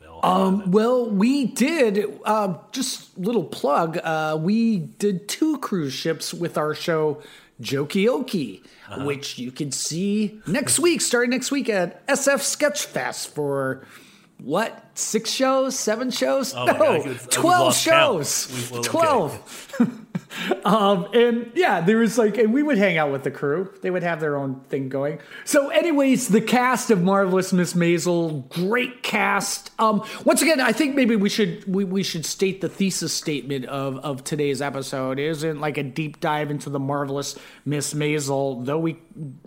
They 0.00 0.06
all 0.06 0.20
have 0.22 0.30
Um, 0.64 0.70
well, 0.70 1.08
we 1.08 1.46
did 1.46 2.20
uh, 2.26 2.58
just 2.72 3.16
little 3.18 3.44
plug. 3.44 3.98
Uh, 4.04 4.36
we 4.40 4.76
did 4.78 5.28
two 5.28 5.58
cruise 5.58 5.94
ships 5.94 6.34
with 6.34 6.58
our 6.58 6.74
show 6.74 7.22
Jokioki, 7.60 8.62
Uh-huh. 8.88 9.04
which 9.04 9.38
you 9.38 9.50
can 9.50 9.70
see 9.72 10.40
next 10.46 10.78
week, 10.78 11.00
starting 11.00 11.30
next 11.30 11.50
week 11.50 11.68
at 11.68 12.06
SF 12.06 12.40
Sketchfest 12.42 13.28
for 13.28 13.86
what 14.38 14.83
six 14.94 15.30
shows, 15.30 15.78
seven 15.78 16.10
shows? 16.10 16.54
Oh 16.54 16.64
no, 16.66 16.72
God, 16.72 16.80
I 16.82 16.98
could- 17.00 17.06
I 17.06 17.08
would 17.10 17.30
twelve 17.30 17.64
lost 17.66 17.84
count. 17.86 18.14
shows. 18.16 18.48
We- 18.52 18.70
well, 18.70 18.80
okay. 18.80 18.88
Twelve. 18.88 20.00
Um, 20.64 21.06
and 21.14 21.52
yeah, 21.54 21.80
there 21.80 21.98
was 21.98 22.18
like, 22.18 22.38
and 22.38 22.52
we 22.52 22.60
would 22.62 22.76
hang 22.76 22.98
out 22.98 23.12
with 23.12 23.22
the 23.22 23.30
crew. 23.30 23.72
They 23.82 23.90
would 23.90 24.02
have 24.02 24.18
their 24.18 24.36
own 24.36 24.60
thing 24.68 24.88
going. 24.88 25.20
So, 25.44 25.68
anyways, 25.68 26.26
the 26.28 26.40
cast 26.40 26.90
of 26.90 27.02
Marvelous 27.02 27.52
Miss 27.52 27.74
Maisel, 27.74 28.48
great 28.48 29.04
cast. 29.04 29.70
Um, 29.78 30.04
once 30.24 30.42
again, 30.42 30.60
I 30.60 30.72
think 30.72 30.96
maybe 30.96 31.14
we 31.14 31.28
should 31.28 31.72
we, 31.72 31.84
we 31.84 32.02
should 32.02 32.26
state 32.26 32.60
the 32.60 32.68
thesis 32.68 33.12
statement 33.12 33.66
of 33.66 33.98
of 33.98 34.24
today's 34.24 34.60
episode. 34.60 35.20
It 35.20 35.28
isn't 35.28 35.60
like 35.60 35.78
a 35.78 35.84
deep 35.84 36.18
dive 36.18 36.50
into 36.50 36.68
the 36.68 36.80
Marvelous 36.80 37.38
Miss 37.64 37.94
Maisel, 37.94 38.64
though 38.64 38.78
we 38.80 38.96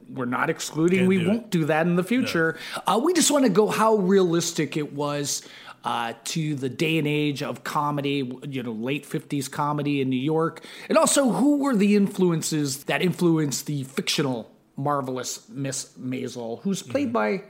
we're 0.10 0.24
not 0.24 0.50
excluding 0.50 1.00
Can't 1.00 1.10
we 1.10 1.18
do 1.20 1.28
won't 1.28 1.50
do 1.50 1.66
that 1.66 1.86
in 1.86 1.98
the 1.98 2.04
future. 2.04 2.58
Uh, 2.88 3.00
we 3.04 3.12
just 3.12 3.30
want 3.30 3.44
to 3.44 3.50
go 3.52 3.68
how 3.68 3.96
realistic 3.96 4.78
it 4.78 4.94
was 4.94 5.37
uh, 5.84 6.14
to 6.26 6.56
the 6.56 6.70
day 6.70 6.98
and 6.98 7.08
age 7.08 7.42
of 7.44 7.64
comedy, 7.64 8.30
you 8.48 8.64
know, 8.64 8.72
late 8.72 9.08
50s 9.08 9.50
comedy 9.50 10.02
in 10.02 10.10
New 10.10 10.16
York, 10.16 10.64
and 10.90 10.98
also 10.98 11.32
who 11.32 11.58
were 11.58 11.76
the 11.76 11.96
influences 11.96 12.84
that 12.86 13.02
influenced 13.02 13.66
the 13.68 13.84
fictional 13.84 14.52
marvelous 14.76 15.48
Miss 15.50 15.92
Maisel, 16.00 16.62
who's 16.62 16.84
played 16.84 17.12
by 17.14 17.44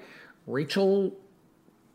Rachel 0.45 1.13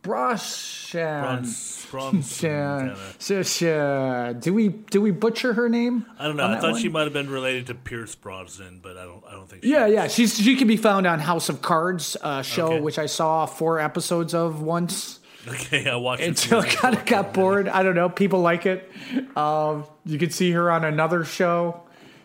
Broshan. 0.03 1.91
Bronze, 1.91 2.37
Shan- 2.37 2.97
Sh- 3.21 3.47
Sh- 3.47 4.41
Do 4.43 4.53
we 4.55 4.69
do 4.69 5.01
we 5.01 5.11
butcher 5.11 5.53
her 5.55 5.69
name? 5.69 6.07
I 6.19 6.27
don't 6.27 6.37
know. 6.37 6.47
I 6.47 6.59
thought 6.59 6.73
one? 6.73 6.81
she 6.83 6.89
might 6.89 7.05
have 7.05 7.13
been 7.13 7.31
related 7.31 7.67
to 7.69 7.75
Pierce 7.75 8.15
Brosnan, 8.15 8.81
but 8.83 8.97
I 8.97 9.05
don't. 9.05 9.23
I 9.29 9.33
don't 9.33 9.49
think. 9.49 9.65
Yeah, 9.65 9.87
is. 9.87 9.95
yeah. 9.95 10.09
She's 10.09 10.37
she 10.39 10.57
can 10.57 10.67
be 10.69 10.77
found 10.77 11.07
on 11.07 11.21
House 11.21 11.49
of 11.49 11.63
Cards 11.63 12.17
uh, 12.21 12.43
show, 12.43 12.67
Okay. 12.67 12.81
which 12.81 12.99
I 12.99 13.07
saw 13.07 13.47
four 13.47 13.79
episodes 13.79 14.35
of 14.35 14.61
once 14.63 15.21
Okay, 15.49 15.89
I 15.89 15.97
watched 15.97 16.23
it. 16.23 16.29
until 16.29 16.61
I 16.61 16.69
kind 16.69 16.97
of 16.97 17.05
got 17.05 17.35
bored. 17.35 17.69
I 17.69 17.83
don't 17.83 17.97
know. 17.97 18.09
People 18.09 18.41
like 18.41 18.65
it. 18.65 18.89
Um, 19.37 19.85
you 20.05 20.19
could 20.19 20.33
see 20.33 20.53
her 20.53 20.71
on 20.71 20.85
another 20.85 21.25
show. 21.25 21.81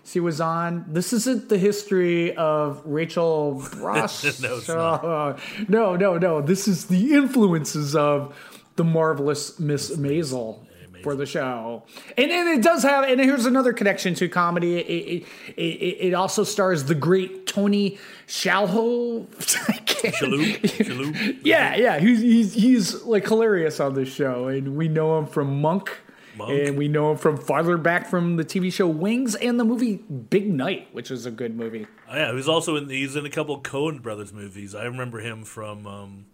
She 0.05 0.19
was 0.19 0.39
on. 0.39 0.85
This 0.87 1.13
isn't 1.13 1.49
the 1.49 1.57
history 1.57 2.35
of 2.35 2.81
Rachel 2.85 3.61
Brosh. 3.71 4.39
No, 4.43 4.57
it's 4.57 4.67
not. 4.67 5.03
Uh, 5.03 5.37
no, 5.67 5.95
no, 5.95 6.17
no. 6.17 6.41
This 6.41 6.67
is 6.67 6.85
the 6.85 7.13
influences 7.13 7.95
of 7.95 8.37
the 8.75 8.83
marvelous 8.83 9.59
Miss 9.59 9.95
Maisel 9.97 10.59
for 11.07 11.15
the 11.15 11.25
show, 11.25 11.83
and, 12.17 12.29
and 12.29 12.49
it 12.49 12.61
does 12.61 12.83
have. 12.83 13.05
And 13.05 13.21
here's 13.21 13.45
another 13.45 13.71
connection 13.71 14.13
to 14.15 14.27
comedy. 14.27 14.75
It, 14.75 15.25
it, 15.55 15.61
it, 15.61 15.97
it 16.07 16.13
also 16.13 16.43
stars 16.43 16.83
the 16.83 16.95
great 16.95 17.47
Tony 17.47 17.97
Shalhoub. 18.27 19.27
Shalhoub? 19.37 20.59
Shalhoub? 20.61 21.39
yeah, 21.43 21.77
yeah. 21.77 21.97
He's, 21.99 22.19
he's 22.19 22.53
he's 22.53 23.03
like 23.03 23.25
hilarious 23.25 23.79
on 23.79 23.93
this 23.93 24.09
show, 24.13 24.49
and 24.49 24.75
we 24.75 24.89
know 24.89 25.17
him 25.17 25.27
from 25.27 25.61
Monk. 25.61 25.97
Monk. 26.35 26.51
And 26.51 26.77
we 26.77 26.89
know 26.89 27.11
him 27.11 27.17
from 27.17 27.37
farther 27.37 27.77
back 27.77 28.07
from 28.07 28.35
the 28.35 28.43
TV 28.43 28.71
show 28.71 28.87
Wings 28.87 29.33
and 29.35 29.57
the 29.57 29.63
movie 29.63 29.95
Big 29.95 30.53
Night, 30.53 30.89
which 30.91 31.09
is 31.09 31.25
a 31.25 31.31
good 31.31 31.55
movie. 31.55 31.87
Oh, 32.11 32.15
yeah, 32.15 32.29
he 32.29 32.35
was 32.35 32.49
also 32.49 32.75
in. 32.75 32.89
He's 32.89 33.15
in 33.15 33.25
a 33.25 33.29
couple 33.29 33.61
Coen 33.61 34.01
Brothers 34.01 34.33
movies. 34.33 34.75
I 34.75 34.83
remember 34.83 35.19
him 35.19 35.45
from 35.45 35.87
um, 35.87 36.25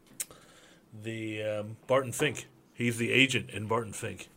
the 1.04 1.44
um, 1.44 1.78
Barton 1.86 2.12
Fink. 2.12 2.48
He's 2.74 2.98
the 2.98 3.12
agent 3.12 3.52
in 3.52 3.68
Barton 3.68 3.94
Fink. 3.94 4.30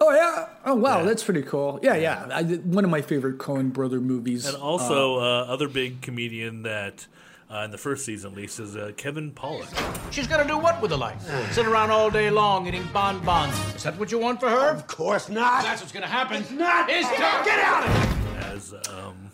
Oh 0.00 0.12
yeah! 0.14 0.48
Oh 0.64 0.74
wow, 0.74 0.98
Yeah. 1.00 1.04
that's 1.04 1.22
pretty 1.22 1.42
cool. 1.42 1.78
Yeah, 1.82 1.94
yeah. 1.96 2.26
I, 2.32 2.42
one 2.42 2.84
of 2.84 2.90
my 2.90 3.02
favorite 3.02 3.38
Coen 3.38 3.72
brother 3.72 4.00
movies. 4.00 4.46
And 4.46 4.56
also, 4.56 5.18
uh, 5.18 5.44
other 5.44 5.68
big 5.68 6.00
comedian 6.00 6.62
that 6.62 7.06
uh, 7.50 7.58
in 7.64 7.70
the 7.70 7.78
first 7.78 8.04
season, 8.06 8.32
at 8.32 8.36
least, 8.36 8.58
is 8.58 8.74
uh, 8.76 8.92
Kevin 8.96 9.30
Pollak. 9.32 9.68
She's 10.12 10.26
gonna 10.26 10.46
do 10.48 10.56
what 10.56 10.80
with 10.80 10.90
her 10.90 10.96
life? 10.96 11.22
Sit 11.52 11.66
around 11.66 11.90
all 11.90 12.10
day 12.10 12.30
long 12.30 12.66
eating 12.66 12.88
bonbons. 12.92 13.54
Is 13.76 13.82
that 13.82 13.98
what 13.98 14.10
you 14.10 14.18
want 14.18 14.40
for 14.40 14.48
her? 14.48 14.70
Of 14.70 14.86
course 14.86 15.28
not. 15.28 15.62
That's 15.62 15.82
what's 15.82 15.92
gonna 15.92 16.06
happen. 16.06 16.38
It's 16.42 16.50
not. 16.50 16.88
It's 16.88 17.08
Get 17.10 17.20
not. 17.20 17.44
Get 17.44 17.58
out 17.60 17.86
of 17.86 17.94
here. 17.94 18.52
as 18.54 18.74
um, 18.90 19.30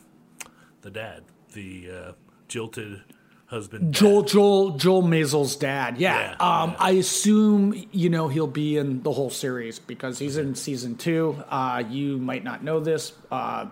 the 0.83 0.91
dad, 0.91 1.23
the 1.53 1.89
uh, 1.91 2.13
jilted 2.49 3.03
husband. 3.49 3.93
dad. 3.93 4.01
Joel 4.01 4.23
Joel 4.23 4.71
Joel 4.77 5.03
Maisel's 5.03 5.57
dad. 5.57 5.99
Yeah. 5.99 6.37
Yeah, 6.39 6.63
um, 6.63 6.77
I 6.79 6.93
assume 6.93 7.75
you 7.91 8.09
know 8.09 8.29
he'll 8.29 8.47
be 8.47 8.77
in 8.77 9.03
the 9.03 9.13
whole 9.13 9.31
series 9.31 9.79
because 9.79 10.19
he's 10.19 10.37
in 10.37 10.55
season 10.55 10.97
two. 10.97 11.43
Uh, 11.49 11.83
you 11.89 12.19
might 12.19 12.45
not 12.45 12.63
know 12.63 12.81
this. 12.81 13.13
Uh, 13.31 13.67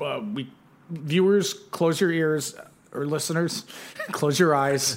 uh, 0.00 0.20
we 0.32 0.50
viewers, 0.90 1.52
close 1.52 2.00
your 2.00 2.12
ears. 2.12 2.54
Or 2.96 3.06
listeners, 3.06 3.64
close 4.12 4.38
your 4.38 4.54
eyes. 4.54 4.96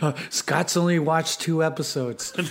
Uh, 0.00 0.12
Scott's 0.30 0.76
only 0.76 0.98
watched 1.00 1.40
two 1.40 1.62
episodes. 1.64 2.32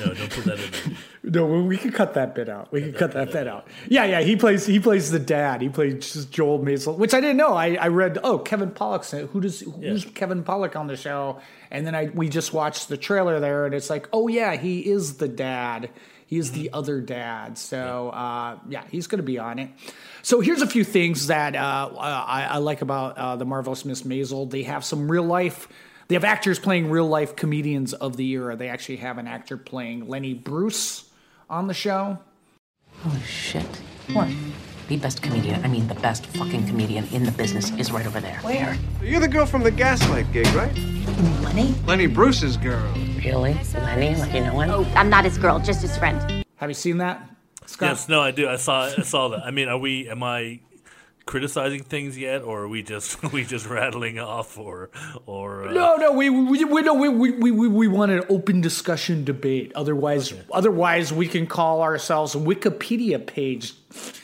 No, 0.00 0.14
don't 0.14 0.30
put 0.30 0.44
that 0.44 0.58
in 0.58 0.70
there. 0.70 0.98
No, 1.22 1.46
we- 1.62 1.76
can 1.76 1.92
cut 1.92 2.14
that 2.14 2.34
bit 2.34 2.48
out. 2.48 2.72
We 2.72 2.80
can 2.80 2.92
cut 2.94 3.12
that 3.12 3.32
bit 3.32 3.46
out. 3.46 3.66
Yeah, 3.88 4.04
yeah. 4.06 4.20
He 4.22 4.34
plays. 4.36 4.64
He 4.66 4.80
plays 4.80 5.10
the 5.10 5.18
dad. 5.18 5.60
He 5.60 5.68
plays 5.68 6.12
just 6.12 6.30
Joel 6.32 6.58
Maisel, 6.58 6.96
which 6.96 7.12
I 7.14 7.20
didn't 7.20 7.36
know. 7.36 7.52
I, 7.54 7.74
I 7.74 7.88
read. 7.88 8.18
Oh, 8.24 8.38
Kevin 8.38 8.70
Pollak's 8.70 9.12
in 9.12 9.20
it. 9.24 9.26
Who 9.30 9.40
does? 9.42 9.60
Who's 9.60 10.04
Yeah. 10.04 10.10
Kevin 10.14 10.42
Pollak 10.42 10.74
on 10.76 10.86
the 10.86 10.96
show? 10.96 11.40
And 11.70 11.86
then 11.86 11.94
I 11.94 12.06
we 12.14 12.28
just 12.30 12.52
watched 12.54 12.88
the 12.88 12.96
trailer 12.96 13.38
there, 13.40 13.66
and 13.66 13.74
it's 13.74 13.90
like, 13.90 14.08
oh 14.12 14.28
yeah, 14.28 14.56
he 14.56 14.80
is 14.90 15.18
the 15.18 15.28
dad. 15.28 15.90
He 16.30 16.38
is 16.38 16.52
the 16.52 16.70
other 16.72 17.00
dad. 17.00 17.58
So 17.58 18.10
uh, 18.10 18.60
yeah, 18.68 18.84
he's 18.88 19.08
going 19.08 19.18
to 19.18 19.24
be 19.24 19.40
on 19.40 19.58
it. 19.58 19.68
So 20.22 20.40
here's 20.40 20.62
a 20.62 20.66
few 20.66 20.84
things 20.84 21.26
that 21.26 21.56
uh, 21.56 21.90
I, 21.98 22.44
I 22.44 22.58
like 22.58 22.82
about 22.82 23.18
uh, 23.18 23.34
the 23.34 23.44
marvelous 23.44 23.84
Miss 23.84 24.02
Maisel. 24.02 24.48
They 24.48 24.62
have 24.62 24.84
some 24.84 25.10
real 25.10 25.24
life. 25.24 25.66
They 26.06 26.14
have 26.14 26.22
actors 26.22 26.60
playing 26.60 26.88
real 26.88 27.08
life 27.08 27.34
comedians 27.34 27.94
of 27.94 28.16
the 28.16 28.30
era. 28.30 28.54
They 28.54 28.68
actually 28.68 28.98
have 28.98 29.18
an 29.18 29.26
actor 29.26 29.56
playing 29.56 30.06
Lenny 30.06 30.34
Bruce 30.34 31.10
on 31.48 31.66
the 31.66 31.74
show. 31.74 32.16
Holy 33.02 33.20
shit. 33.22 33.66
What? 34.12 34.28
The 34.90 34.96
best 34.96 35.22
comedian, 35.22 35.64
I 35.64 35.68
mean 35.68 35.86
the 35.86 35.94
best 35.94 36.26
fucking 36.26 36.66
comedian 36.66 37.06
in 37.12 37.22
the 37.22 37.30
business 37.30 37.70
is 37.78 37.92
right 37.92 38.04
over 38.04 38.18
there. 38.18 38.40
Where? 38.42 38.76
You're 39.00 39.20
the 39.20 39.28
girl 39.28 39.46
from 39.46 39.62
the 39.62 39.70
Gaslight 39.70 40.32
gig, 40.32 40.48
right? 40.48 40.76
Lenny? 41.44 41.76
Lenny 41.86 42.08
Bruce's 42.08 42.56
girl. 42.56 42.92
Really? 43.24 43.54
Lenny? 43.72 44.16
Like 44.16 44.34
you 44.34 44.40
know 44.40 44.58
him? 44.58 44.70
Oh, 44.72 44.92
I'm 44.96 45.08
not 45.08 45.24
his 45.24 45.38
girl, 45.38 45.60
just 45.60 45.80
his 45.80 45.96
friend. 45.96 46.44
Have 46.56 46.68
you 46.68 46.74
seen 46.74 46.98
that? 46.98 47.22
Scott? 47.66 47.90
Yes, 47.90 48.08
no, 48.08 48.20
I 48.20 48.32
do. 48.32 48.48
I 48.48 48.56
saw. 48.56 48.86
I 48.86 49.02
saw 49.02 49.28
that. 49.28 49.44
I 49.44 49.52
mean, 49.52 49.68
are 49.68 49.78
we? 49.78 50.08
Am 50.08 50.24
I 50.24 50.58
criticizing 51.30 51.84
things 51.84 52.18
yet, 52.18 52.42
or 52.42 52.62
are 52.62 52.68
we 52.68 52.82
just 52.82 53.22
we 53.32 53.44
just 53.44 53.66
rattling 53.66 54.18
off, 54.18 54.58
or 54.58 54.90
or 55.26 55.68
uh, 55.68 55.72
No, 55.72 55.96
no, 55.96 56.12
we 56.12 56.28
we 56.28 56.64
we 56.64 56.82
no, 56.82 56.92
we 56.92 57.08
we 57.08 57.52
we, 57.52 57.68
we, 57.68 57.86
want 57.86 58.10
an 58.10 58.24
open 58.28 58.60
discussion 58.60 59.24
debate. 59.24 59.70
Otherwise, 59.76 60.34
otherwise 60.52 61.12
we 61.12 61.28
can 61.28 61.46
call 61.46 61.82
ourselves 61.82 62.34
Wikipedia 62.34 63.24
page. 63.24 63.74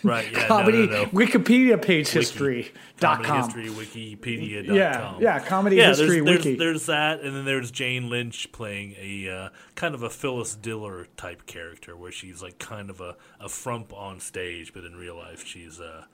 Right, 0.02 0.30
yeah, 0.32 0.46
comedy 0.48 0.86
no, 0.86 1.04
no. 1.04 1.06
Wikipedia 1.06 1.80
page 1.80 2.08
history 2.08 2.72
dot 2.98 3.22
com. 3.22 3.44
History 3.44 3.68
Wikipedia. 3.68 4.66
Yeah, 4.66 5.16
yeah, 5.20 5.38
Comedy 5.38 5.76
yeah, 5.76 5.88
History 5.88 6.20
there's, 6.20 6.38
Wiki. 6.38 6.56
There's, 6.56 6.58
there's 6.58 6.86
that, 6.86 7.20
and 7.20 7.36
then 7.36 7.44
there's 7.44 7.70
Jane 7.70 8.10
Lynch 8.10 8.50
playing 8.50 8.96
a 9.00 9.28
uh, 9.30 9.48
kind 9.76 9.94
of 9.94 10.02
a 10.02 10.10
Phyllis 10.10 10.56
Diller 10.56 11.06
type 11.16 11.46
character, 11.46 11.96
where 11.96 12.10
she's 12.10 12.42
like 12.42 12.58
kind 12.58 12.90
of 12.90 13.00
a, 13.00 13.16
a 13.40 13.48
frump 13.48 13.92
on 13.92 14.18
stage, 14.18 14.72
but 14.72 14.84
in 14.84 14.96
real 14.96 15.16
life 15.16 15.46
she's 15.46 15.78
a, 15.78 16.06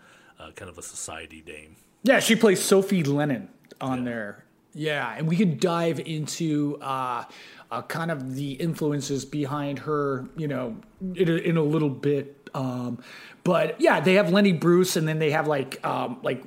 a 0.48 0.52
kind 0.52 0.68
of 0.68 0.78
a 0.78 0.82
society 0.82 1.40
dame. 1.40 1.76
Yeah, 2.02 2.20
she 2.20 2.36
plays 2.36 2.62
Sophie 2.62 3.04
Lennon 3.04 3.48
on 3.80 4.04
there. 4.04 4.44
Yeah, 4.74 5.14
and 5.16 5.28
we 5.28 5.36
could 5.36 5.60
dive 5.60 6.00
into 6.00 6.78
uh, 6.80 7.24
uh, 7.70 7.82
kind 7.82 8.10
of 8.10 8.34
the 8.34 8.52
influences 8.52 9.24
behind 9.24 9.80
her, 9.80 10.28
you 10.36 10.48
know, 10.48 10.76
in 11.14 11.28
a, 11.28 11.34
in 11.34 11.56
a 11.56 11.62
little 11.62 11.90
bit. 11.90 12.50
Um, 12.54 13.02
but 13.44 13.80
yeah, 13.80 14.00
they 14.00 14.14
have 14.14 14.32
Lenny 14.32 14.52
Bruce, 14.52 14.96
and 14.96 15.06
then 15.06 15.18
they 15.18 15.30
have 15.30 15.46
like 15.46 15.84
um, 15.86 16.18
like 16.22 16.42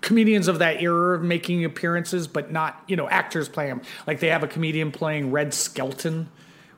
comedians 0.00 0.48
of 0.48 0.58
that 0.60 0.82
era 0.82 1.18
making 1.18 1.64
appearances, 1.64 2.26
but 2.26 2.50
not 2.50 2.82
you 2.86 2.96
know 2.96 3.08
actors 3.08 3.48
playing 3.48 3.70
them. 3.70 3.82
Like 4.06 4.20
they 4.20 4.28
have 4.28 4.42
a 4.42 4.48
comedian 4.48 4.90
playing 4.90 5.30
Red 5.30 5.52
Skelton, 5.52 6.28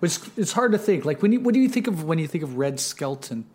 which 0.04 0.18
it's 0.36 0.52
hard 0.52 0.72
to 0.72 0.78
think. 0.78 1.06
Like 1.06 1.22
when 1.22 1.32
you, 1.32 1.40
what 1.40 1.54
do 1.54 1.60
you 1.60 1.68
think 1.70 1.86
of 1.86 2.04
when 2.04 2.18
you 2.18 2.28
think 2.28 2.44
of 2.44 2.58
Red 2.58 2.78
Skelton? 2.78 3.46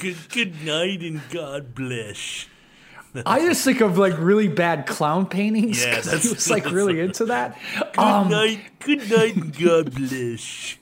Good 0.00 0.16
good 0.28 0.64
night 0.64 1.02
and 1.02 1.20
God 1.30 1.72
bless. 1.72 2.46
I 3.24 3.38
just 3.40 3.64
think 3.64 3.80
of 3.80 3.96
like 3.96 4.18
really 4.18 4.48
bad 4.48 4.86
clown 4.86 5.26
paintings. 5.26 5.84
Yeah, 5.84 6.00
that's- 6.00 6.24
he 6.24 6.30
was 6.30 6.50
like 6.50 6.68
really 6.72 6.98
into 6.98 7.26
that. 7.26 7.56
Good 7.78 7.98
Um, 7.98 8.28
night, 8.28 8.58
good 8.80 9.08
night, 9.08 9.36
and 9.36 9.56
God 9.56 9.94
bless. 9.94 10.76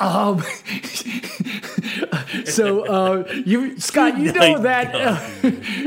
Um, 0.00 0.42
so 2.44 2.84
uh, 2.86 3.32
you, 3.46 3.78
Scott, 3.78 4.18
you 4.18 4.32
know 4.32 4.58
that 4.62 4.92
uh, 4.92 5.20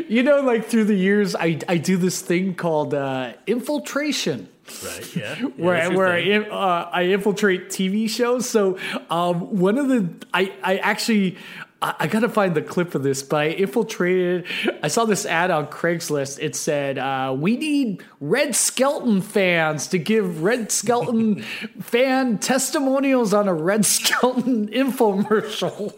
you 0.08 0.24
know, 0.24 0.40
like 0.40 0.68
through 0.68 0.86
the 0.86 0.96
years, 0.96 1.36
I 1.36 1.60
I 1.68 1.76
do 1.78 1.98
this 1.98 2.22
thing 2.22 2.56
called 2.56 2.94
uh, 2.94 3.34
infiltration. 3.46 4.48
Right? 4.84 5.16
Yeah. 5.16 5.36
yeah 5.40 5.46
where 5.48 5.92
where 5.92 6.08
I, 6.08 6.38
uh, 6.50 6.90
I 6.92 7.04
infiltrate 7.06 7.70
TV 7.70 8.10
shows. 8.10 8.50
So 8.50 8.78
um, 9.10 9.60
one 9.60 9.78
of 9.78 9.88
the 9.88 10.10
I 10.34 10.54
I 10.64 10.78
actually. 10.78 11.38
I 11.86 12.06
I 12.06 12.08
gotta 12.08 12.30
find 12.30 12.56
the 12.56 12.62
clip 12.62 12.96
of 12.96 13.04
this, 13.04 13.22
but 13.22 13.38
I 13.38 13.48
infiltrated. 13.50 14.46
I 14.82 14.88
saw 14.88 15.06
this 15.06 15.26
ad 15.26 15.52
on 15.52 15.68
Craigslist. 15.68 16.40
It 16.42 16.56
said, 16.56 16.98
uh, 16.98 17.36
"We 17.38 17.58
need 17.58 18.04
Red 18.20 18.56
Skelton 18.56 19.22
fans 19.22 19.88
to 19.90 20.00
give 20.00 20.42
Red 20.42 20.72
Skelton 20.72 21.42
fan 21.82 22.40
testimonials 22.40 23.34
on 23.34 23.48
a 23.48 23.54
Red 23.54 23.86
Skelton 23.86 24.68
infomercial." 24.72 25.94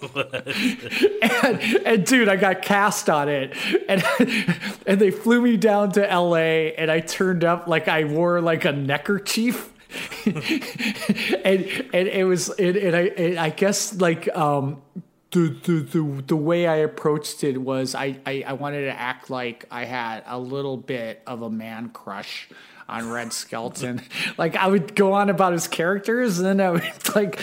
and, 1.43 1.87
and 1.87 2.05
dude, 2.05 2.29
I 2.29 2.35
got 2.35 2.61
cast 2.61 3.09
on 3.09 3.29
it, 3.29 3.55
and 3.87 4.03
and 4.85 4.99
they 4.99 5.11
flew 5.11 5.41
me 5.41 5.57
down 5.57 5.91
to 5.93 6.09
L.A. 6.09 6.73
and 6.75 6.91
I 6.91 6.99
turned 6.99 7.43
up 7.43 7.67
like 7.67 7.87
I 7.87 8.03
wore 8.03 8.41
like 8.41 8.65
a 8.65 8.71
neckerchief. 8.71 9.73
and 10.25 11.65
and 11.93 12.07
it 12.09 12.27
was 12.27 12.49
and, 12.49 12.75
and 12.75 12.95
I 12.95 12.99
and 12.99 13.39
I 13.39 13.49
guess 13.51 13.95
like 14.01 14.27
um 14.35 14.81
the, 15.31 15.49
the 15.63 15.73
the 15.79 16.23
the 16.27 16.35
way 16.35 16.67
I 16.67 16.77
approached 16.77 17.43
it 17.43 17.57
was 17.57 17.95
I, 17.95 18.19
I 18.25 18.43
I 18.47 18.53
wanted 18.53 18.85
to 18.85 18.97
act 18.97 19.29
like 19.29 19.65
I 19.69 19.85
had 19.85 20.23
a 20.25 20.39
little 20.39 20.77
bit 20.77 21.21
of 21.27 21.41
a 21.41 21.49
man 21.49 21.89
crush 21.89 22.47
on 22.87 23.09
Red 23.09 23.33
Skelton. 23.33 24.01
like 24.37 24.55
I 24.55 24.67
would 24.67 24.95
go 24.95 25.13
on 25.13 25.29
about 25.29 25.53
his 25.53 25.67
characters, 25.67 26.39
and 26.39 26.47
then 26.47 26.61
I 26.61 26.71
would 26.71 27.15
like 27.15 27.41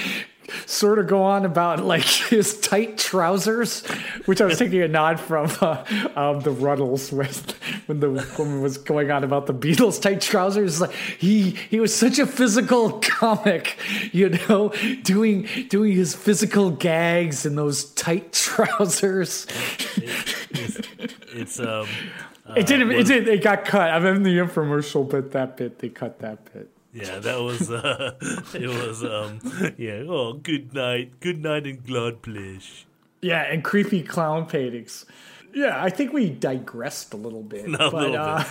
sort 0.66 0.98
of 0.98 1.06
go 1.06 1.22
on 1.22 1.44
about 1.44 1.84
like 1.84 2.02
his 2.30 2.58
tight 2.60 2.98
trousers, 2.98 3.86
which 4.26 4.40
I 4.40 4.46
was 4.46 4.58
taking 4.58 4.82
a 4.82 4.88
nod 4.88 5.20
from 5.20 5.50
uh, 5.60 5.84
um, 6.16 6.40
the 6.40 6.50
Rutles 6.50 7.12
with 7.12 7.52
when 7.86 8.00
the 8.00 8.10
woman 8.38 8.62
was 8.62 8.78
going 8.78 9.10
on 9.10 9.24
about 9.24 9.46
the 9.46 9.54
Beatles 9.54 10.00
tight 10.00 10.20
trousers. 10.20 10.80
Like 10.80 10.92
he 10.92 11.50
he 11.50 11.80
was 11.80 11.94
such 11.94 12.18
a 12.18 12.26
physical 12.26 12.98
comic, 13.02 13.78
you 14.12 14.30
know, 14.48 14.72
doing 15.02 15.48
doing 15.68 15.92
his 15.92 16.14
physical 16.14 16.70
gags 16.70 17.46
in 17.46 17.56
those 17.56 17.84
tight 17.94 18.32
trousers. 18.32 19.46
It's 21.34 21.58
um. 21.58 21.86
uh, 22.46 22.54
it 22.56 22.66
didn't. 22.66 22.90
It 22.92 23.06
did. 23.06 23.28
It 23.28 23.42
got 23.42 23.64
cut. 23.64 23.90
I'm 23.90 24.06
in 24.06 24.22
the 24.22 24.38
infomercial, 24.38 25.08
but 25.08 25.32
that 25.32 25.56
bit 25.56 25.78
they 25.78 25.88
cut 25.88 26.20
that 26.20 26.52
bit. 26.52 26.73
Yeah, 26.94 27.18
that 27.18 27.40
was 27.40 27.70
uh, 27.70 28.14
it 28.54 28.68
was 28.68 29.04
um 29.04 29.40
yeah. 29.76 30.04
Oh, 30.08 30.34
good 30.34 30.72
night, 30.72 31.18
good 31.20 31.42
night, 31.42 31.66
and 31.66 31.84
God 31.86 32.22
bless. 32.22 32.84
Yeah, 33.20 33.42
and 33.42 33.64
creepy 33.64 34.02
clown 34.02 34.46
paintings. 34.46 35.04
Yeah, 35.52 35.82
I 35.82 35.88
think 35.90 36.12
we 36.12 36.30
digressed 36.30 37.14
a 37.14 37.16
little 37.16 37.42
bit. 37.42 37.66
But 37.78 37.92
little 37.92 38.16
uh, 38.16 38.44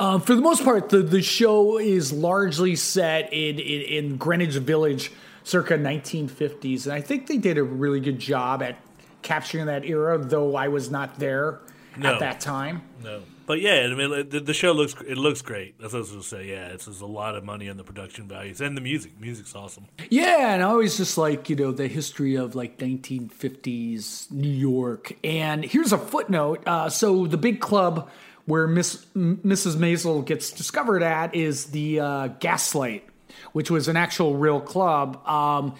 um, 0.00 0.20
for 0.26 0.34
the 0.34 0.42
most 0.42 0.64
part, 0.64 0.88
the, 0.88 0.98
the 0.98 1.22
show 1.22 1.78
is 1.78 2.12
largely 2.12 2.74
set 2.76 3.32
in, 3.32 3.58
in, 3.60 3.80
in 3.82 4.16
Greenwich 4.16 4.56
Village 4.56 5.12
circa 5.44 5.74
1950s. 5.78 6.84
And 6.84 6.92
I 6.92 7.00
think 7.00 7.26
they 7.28 7.36
did 7.38 7.58
a 7.58 7.62
really 7.62 8.00
good 8.00 8.18
job 8.18 8.62
at 8.62 8.76
capturing 9.22 9.66
that 9.66 9.84
era, 9.84 10.18
though 10.18 10.56
I 10.56 10.66
was 10.68 10.90
not 10.90 11.18
there 11.20 11.60
No. 11.96 12.14
at 12.14 12.18
that 12.20 12.40
time. 12.40 12.82
No, 13.04 13.22
but 13.46 13.60
yeah, 13.60 13.88
I 13.90 13.94
mean 13.94 14.28
the, 14.28 14.40
the 14.40 14.54
show 14.54 14.72
looks 14.72 14.94
it 15.06 15.18
looks 15.18 15.42
great. 15.42 15.78
That's 15.80 15.92
what 15.92 15.98
I 15.98 16.00
was 16.00 16.10
gonna 16.10 16.22
say. 16.22 16.48
Yeah, 16.48 16.68
it's 16.68 16.84
there's 16.86 17.00
a 17.00 17.06
lot 17.06 17.34
of 17.36 17.44
money 17.44 17.68
on 17.68 17.76
the 17.76 17.84
production 17.84 18.28
values 18.28 18.60
and 18.60 18.76
the 18.76 18.80
music. 18.80 19.20
Music's 19.20 19.54
awesome. 19.54 19.86
Yeah, 20.10 20.54
and 20.54 20.62
I 20.62 20.66
always 20.66 20.96
just 20.96 21.18
like, 21.18 21.50
you 21.50 21.56
know, 21.56 21.72
the 21.72 21.88
history 21.88 22.36
of 22.36 22.54
like 22.54 22.78
1950s 22.78 24.30
New 24.30 24.48
York. 24.48 25.12
And 25.24 25.64
here's 25.64 25.92
a 25.92 25.98
footnote. 25.98 26.62
Uh, 26.66 26.88
so 26.88 27.26
the 27.26 27.36
big 27.38 27.60
club 27.60 28.10
where 28.46 28.66
Miss 28.66 29.06
M- 29.14 29.40
Mrs. 29.44 29.76
Maisel 29.76 30.24
gets 30.24 30.50
discovered 30.50 31.02
at 31.02 31.34
is 31.34 31.66
the 31.66 32.00
uh, 32.00 32.26
Gaslight, 32.40 33.04
which 33.52 33.70
was 33.70 33.88
an 33.88 33.96
actual 33.96 34.36
real 34.36 34.60
club. 34.60 35.26
Um, 35.28 35.74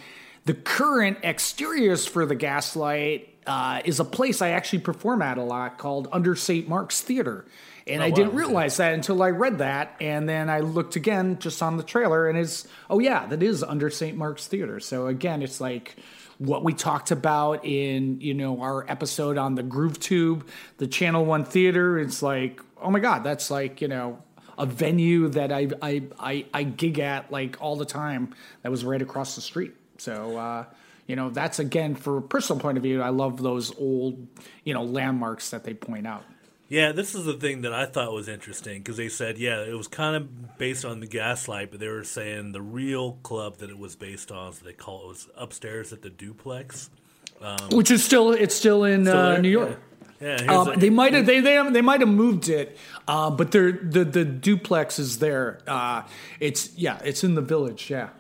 the 0.45 0.55
current 0.55 1.19
exteriors 1.23 2.07
for 2.07 2.27
the 2.27 2.35
Gaslight 2.35 3.32
uh, 3.47 3.83
is 3.85 4.01
a 4.01 4.05
place 4.05 4.43
I 4.43 4.51
actually 4.51 4.81
perform 4.81 5.23
at 5.23 5.39
a 5.39 5.43
lot 5.43 5.79
called 5.79 6.09
Under 6.13 6.35
St. 6.37 6.69
Mark's 6.69 7.01
Theater. 7.01 7.45
And 7.87 8.01
Oh, 8.01 8.05
I 8.05 8.09
wow, 8.11 8.15
didn't 8.15 8.35
realize 8.35 8.77
that 8.77 8.95
until 8.95 9.23
I 9.23 9.31
read 9.31 9.59
that. 9.59 9.97
And 10.01 10.29
then 10.29 10.49
I 10.49 10.61
looked 10.61 10.95
again 10.97 11.39
just 11.39 11.63
on 11.63 11.77
the 11.77 11.83
trailer 11.83 12.29
and 12.29 12.39
it's, 12.39 12.67
oh, 12.89 13.01
yeah, 13.01 13.27
that 13.27 13.43
is 13.43 13.63
under 13.63 13.91
St. 13.91 14.17
Mark's 14.17 14.47
Theater. 14.47 14.79
So 14.79 15.09
again, 15.09 15.43
it's 15.43 15.61
like 15.61 15.97
what 16.39 16.63
we 16.63 16.75
talked 16.75 17.11
about 17.11 17.65
in, 17.65 18.21
you 18.21 18.35
know, 18.35 18.61
our 18.61 18.89
episode 18.89 19.37
on 19.39 19.57
the 19.57 19.63
Groove 19.63 19.99
Tube, 19.99 20.47
the 20.79 20.87
Channel 20.87 21.25
One 21.25 21.45
Theater. 21.45 21.99
It's 21.99 22.23
like, 22.23 22.61
oh 22.81 22.91
my 22.91 23.01
God, 23.01 23.25
that's 23.25 23.51
like, 23.51 23.81
you 23.81 23.89
know, 23.89 24.23
a 24.59 24.67
venue 24.67 25.29
that 25.29 25.51
I, 25.51 25.69
I, 25.81 26.03
I, 26.21 26.47
I 26.55 26.63
gig 26.63 26.99
at 27.01 27.33
like 27.33 27.57
all 27.61 27.75
the 27.77 27.85
time 27.85 28.35
that 28.63 28.71
was 28.71 28.85
right 28.85 29.03
across 29.03 29.35
the 29.35 29.41
street. 29.41 29.73
So, 29.99 30.37
uh, 30.37 30.65
you 31.07 31.17
know, 31.17 31.31
that's 31.31 31.59
again, 31.59 31.95
for 31.95 32.19
a 32.19 32.23
personal 32.23 32.61
point 32.61 32.77
of 32.79 32.83
view, 32.83 33.03
I 33.03 33.09
love 33.11 33.43
those 33.43 33.77
old, 33.79 34.27
you 34.65 34.73
know, 34.75 34.85
landmarks 34.85 35.51
that 35.51 35.65
they 35.65 35.75
point 35.75 36.07
out. 36.07 36.25
Yeah, 36.69 36.93
this 36.93 37.15
is 37.15 37.27
the 37.27 37.35
thing 37.35 37.63
that 37.63 37.75
I 37.75 37.85
thought 37.85 38.13
was 38.15 38.29
interesting 38.29 38.79
because 38.79 38.97
they 38.97 39.11
said, 39.11 39.37
yeah, 39.37 39.61
it 39.63 39.77
was 39.77 39.89
kind 39.89 40.17
of 40.17 40.57
based 40.57 40.87
on 40.87 41.01
the 41.01 41.07
Gaslight, 41.07 41.71
but 41.71 41.81
they 41.81 41.89
were 41.89 42.05
saying 42.05 42.53
the 42.53 42.63
real 42.63 43.19
club 43.23 43.59
that 43.59 43.69
it 43.69 43.79
was 43.79 43.95
based 43.95 44.33
on, 44.33 44.55
so 44.55 44.65
they 44.65 44.73
call 44.73 45.03
it 45.05 45.09
was 45.09 45.29
upstairs 45.37 45.93
at 45.93 46.01
the 46.01 46.09
Duplex, 46.09 46.89
um, 47.43 47.59
which 47.73 47.91
is 47.91 48.03
still 48.03 48.31
it's 48.33 48.55
still 48.55 48.85
in 48.85 49.05
Still 49.05 49.17
uh? 49.19 49.37
New 49.39 49.51
York. 49.51 49.79
Yeah, 50.19 50.39
here's 50.39 50.49
Um, 50.51 50.69
a- 50.69 50.77
they 50.77 50.89
might 50.89 51.13
have 51.13 51.27
they 51.27 51.41
they, 51.41 51.71
they 51.71 51.83
might 51.83 52.01
have 52.01 52.09
moved 52.09 52.49
it, 52.49 52.79
uh, 53.07 53.29
but 53.29 53.51
they're, 53.53 53.73
the 53.73 54.05
the 54.05 54.25
duplex 54.25 54.99
is 54.99 55.19
there. 55.19 55.59
Uh, 55.67 56.05
it's 56.41 56.73
yeah, 56.79 57.01
it's 57.05 57.23
in 57.23 57.35
the 57.35 57.43
village. 57.43 57.91
Yeah. 57.91 58.11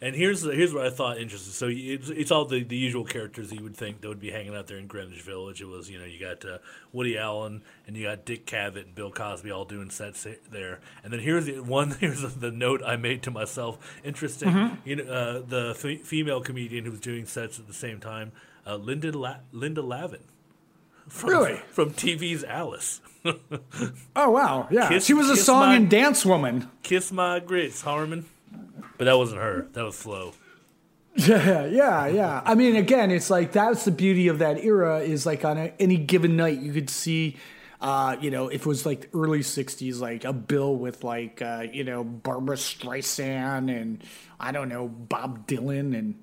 And 0.00 0.14
here's 0.14 0.42
here's 0.44 0.72
what 0.72 0.86
I 0.86 0.90
thought 0.90 1.18
interesting. 1.18 1.52
So 1.52 1.66
it's, 1.68 2.08
it's 2.08 2.30
all 2.30 2.44
the, 2.44 2.62
the 2.62 2.76
usual 2.76 3.04
characters 3.04 3.50
you 3.52 3.62
would 3.64 3.76
think 3.76 4.00
that 4.00 4.08
would 4.08 4.20
be 4.20 4.30
hanging 4.30 4.54
out 4.54 4.68
there 4.68 4.78
in 4.78 4.86
Greenwich 4.86 5.22
Village. 5.22 5.60
It 5.60 5.66
was 5.66 5.90
you 5.90 5.98
know 5.98 6.04
you 6.04 6.20
got 6.20 6.44
uh, 6.44 6.58
Woody 6.92 7.18
Allen 7.18 7.62
and 7.86 7.96
you 7.96 8.04
got 8.06 8.24
Dick 8.24 8.46
Cavett 8.46 8.84
and 8.84 8.94
Bill 8.94 9.10
Cosby 9.10 9.50
all 9.50 9.64
doing 9.64 9.90
sets 9.90 10.24
there. 10.52 10.78
And 11.02 11.12
then 11.12 11.18
here's 11.18 11.46
the 11.46 11.58
one 11.60 11.90
here's 12.00 12.22
the 12.36 12.52
note 12.52 12.80
I 12.86 12.94
made 12.96 13.24
to 13.24 13.32
myself. 13.32 14.00
Interesting. 14.04 14.50
Mhm. 14.50 14.78
You 14.84 14.96
know 14.96 15.12
uh, 15.12 15.42
the 15.44 15.70
f- 15.76 16.02
female 16.06 16.42
comedian 16.42 16.84
who 16.84 16.92
was 16.92 17.00
doing 17.00 17.26
sets 17.26 17.58
at 17.58 17.66
the 17.66 17.74
same 17.74 17.98
time, 17.98 18.30
uh, 18.64 18.76
Linda 18.76 19.10
La- 19.16 19.38
Linda 19.52 19.82
Lavin. 19.82 20.20
From, 21.08 21.30
Really? 21.30 21.60
from 21.70 21.90
TV's 21.92 22.44
Alice. 22.44 23.00
Oh 24.14 24.30
wow, 24.30 24.68
yeah. 24.70 24.88
Kiss- 24.88 25.06
she 25.06 25.14
was 25.14 25.28
a 25.28 25.36
song 25.36 25.66
my- 25.66 25.74
and 25.76 25.90
dance 25.90 26.24
woman. 26.24 26.68
Kiss 26.84 27.10
my 27.10 27.40
grits, 27.40 27.82
Harmon. 27.82 28.26
But 28.98 29.04
that 29.04 29.16
wasn't 29.16 29.40
her. 29.40 29.68
That 29.72 29.84
was 29.84 29.96
Flo. 29.96 30.32
Yeah, 31.16 31.66
yeah, 31.66 32.06
yeah. 32.06 32.42
I 32.44 32.54
mean, 32.54 32.76
again, 32.76 33.10
it's 33.10 33.28
like 33.28 33.50
that's 33.50 33.84
the 33.84 33.90
beauty 33.90 34.28
of 34.28 34.38
that 34.38 34.62
era. 34.62 35.00
Is 35.00 35.26
like 35.26 35.44
on 35.44 35.58
a, 35.58 35.72
any 35.80 35.96
given 35.96 36.36
night, 36.36 36.60
you 36.60 36.72
could 36.72 36.88
see, 36.88 37.36
uh, 37.80 38.16
you 38.20 38.30
know, 38.30 38.46
if 38.48 38.60
it 38.60 38.66
was 38.66 38.86
like 38.86 39.08
early 39.12 39.40
'60s, 39.40 40.00
like 40.00 40.24
a 40.24 40.32
bill 40.32 40.76
with 40.76 41.02
like, 41.02 41.42
uh, 41.42 41.64
you 41.72 41.82
know, 41.82 42.04
Barbra 42.04 42.54
Streisand 42.54 43.68
and 43.68 44.04
I 44.38 44.52
don't 44.52 44.68
know 44.68 44.86
Bob 44.88 45.48
Dylan 45.48 45.98
and. 45.98 46.14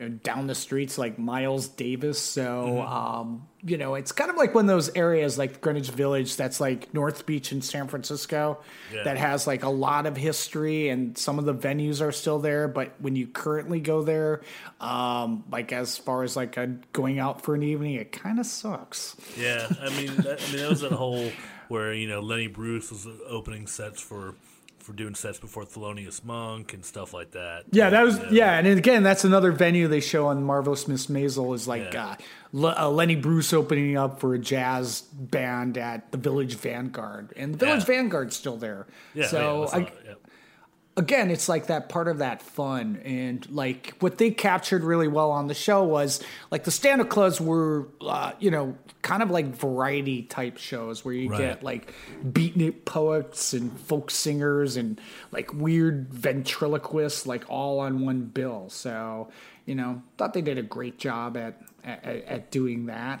You 0.00 0.08
know, 0.08 0.14
Down 0.22 0.46
the 0.46 0.54
streets 0.54 0.96
like 0.98 1.18
Miles 1.18 1.68
Davis, 1.68 2.18
so 2.18 2.80
um, 2.80 3.46
you 3.62 3.76
know 3.76 3.94
it's 3.96 4.12
kind 4.12 4.30
of 4.30 4.36
like 4.36 4.54
one 4.54 4.64
of 4.64 4.68
those 4.68 4.88
areas 4.96 5.36
like 5.36 5.60
Greenwich 5.60 5.90
Village 5.90 6.36
that's 6.36 6.58
like 6.60 6.92
North 6.94 7.26
Beach 7.26 7.52
in 7.52 7.60
San 7.60 7.86
Francisco 7.86 8.58
Yeah. 8.92 9.02
that 9.02 9.18
has 9.18 9.46
like 9.46 9.62
a 9.62 9.68
lot 9.68 10.06
of 10.06 10.16
history 10.16 10.88
and 10.88 11.18
some 11.18 11.38
of 11.38 11.44
the 11.44 11.54
venues 11.54 12.00
are 12.00 12.12
still 12.12 12.38
there. 12.38 12.66
But 12.66 12.94
when 12.98 13.14
you 13.14 13.26
currently 13.26 13.80
go 13.80 14.02
there 14.02 14.40
um 14.80 15.44
like 15.52 15.72
as 15.72 15.98
far 15.98 16.22
as 16.22 16.34
like 16.36 16.56
a, 16.56 16.68
going 16.94 17.18
out 17.18 17.42
for 17.42 17.54
an 17.54 17.62
evening 17.62 17.94
it 17.96 18.10
kind 18.12 18.40
of 18.40 18.46
sucks. 18.46 19.14
Yeah, 19.38 19.68
I 19.82 19.90
mean, 19.90 20.16
that, 20.16 20.40
I 20.42 20.46
mean, 20.52 20.62
that 20.62 20.70
was 20.70 20.82
a 20.82 20.96
whole 20.96 21.30
where 21.68 21.92
you 21.92 22.08
know 22.08 22.20
Lenny 22.20 22.46
Bruce 22.46 22.90
was 22.90 23.06
opening 23.28 23.66
sets 23.66 24.00
for 24.00 24.34
for 24.82 24.92
doing 24.92 25.14
sets 25.14 25.38
before 25.38 25.64
Thelonious 25.64 26.24
Monk 26.24 26.72
and 26.74 26.84
stuff 26.84 27.12
like 27.14 27.32
that. 27.32 27.64
yeah 27.70 27.90
that 27.90 28.02
was 28.02 28.18
yeah 28.30 28.58
and 28.58 28.66
again 28.66 29.02
that's 29.02 29.24
another 29.24 29.52
venue 29.52 29.88
they 29.88 30.00
show 30.00 30.26
on 30.26 30.42
marvelous 30.42 30.88
miss 30.88 31.06
maisel 31.06 31.54
is 31.54 31.68
like 31.68 31.92
Yeah. 31.92 32.06
uh, 32.10 32.16
Le- 32.52 32.74
uh, 32.76 32.88
lenny 32.90 33.14
bruce 33.16 33.52
opening 33.52 33.96
up 33.96 34.20
for 34.20 34.34
a 34.34 34.38
jazz 34.38 35.02
band 35.12 35.78
at 35.78 36.10
the 36.12 36.18
village 36.18 36.54
vanguard 36.56 37.32
and 37.36 37.54
the 37.54 37.58
village 37.64 37.80
Yeah. 37.80 37.86
vanguard's 37.86 38.36
still 38.36 38.56
there 38.56 38.86
Yeah, 39.14 39.26
so 39.26 39.68
yeah, 39.72 39.76
I 39.76 39.78
yeah. 39.80 40.14
Again, 40.96 41.30
it's 41.30 41.48
like 41.48 41.66
that 41.66 41.88
part 41.88 42.08
of 42.08 42.18
that 42.18 42.42
fun. 42.42 43.00
And 43.04 43.48
like 43.50 43.94
what 44.00 44.18
they 44.18 44.30
captured 44.30 44.84
really 44.84 45.08
well 45.08 45.30
on 45.30 45.46
the 45.46 45.54
show 45.54 45.84
was 45.84 46.22
like 46.50 46.64
the 46.64 46.70
stand 46.70 47.00
up 47.00 47.08
clubs 47.08 47.40
were, 47.40 47.88
uh, 48.00 48.32
you 48.38 48.50
know, 48.50 48.76
kind 49.02 49.22
of 49.22 49.30
like 49.30 49.46
variety 49.56 50.22
type 50.22 50.58
shows 50.58 51.04
where 51.04 51.14
you 51.14 51.30
Right. 51.30 51.38
get 51.38 51.62
like 51.62 51.94
beatnik 52.24 52.84
poets 52.84 53.54
and 53.54 53.78
folk 53.80 54.10
singers 54.10 54.76
and 54.76 55.00
like 55.32 55.54
weird 55.54 56.12
ventriloquists, 56.12 57.26
like 57.26 57.44
all 57.48 57.80
on 57.80 58.04
one 58.04 58.22
bill. 58.24 58.68
So, 58.68 59.30
you 59.64 59.74
know, 59.74 60.02
thought 60.18 60.34
they 60.34 60.42
did 60.42 60.58
a 60.58 60.62
great 60.62 60.98
job 60.98 61.36
at, 61.36 61.60
at, 61.84 62.04
at 62.04 62.50
doing 62.50 62.86
that. 62.86 63.20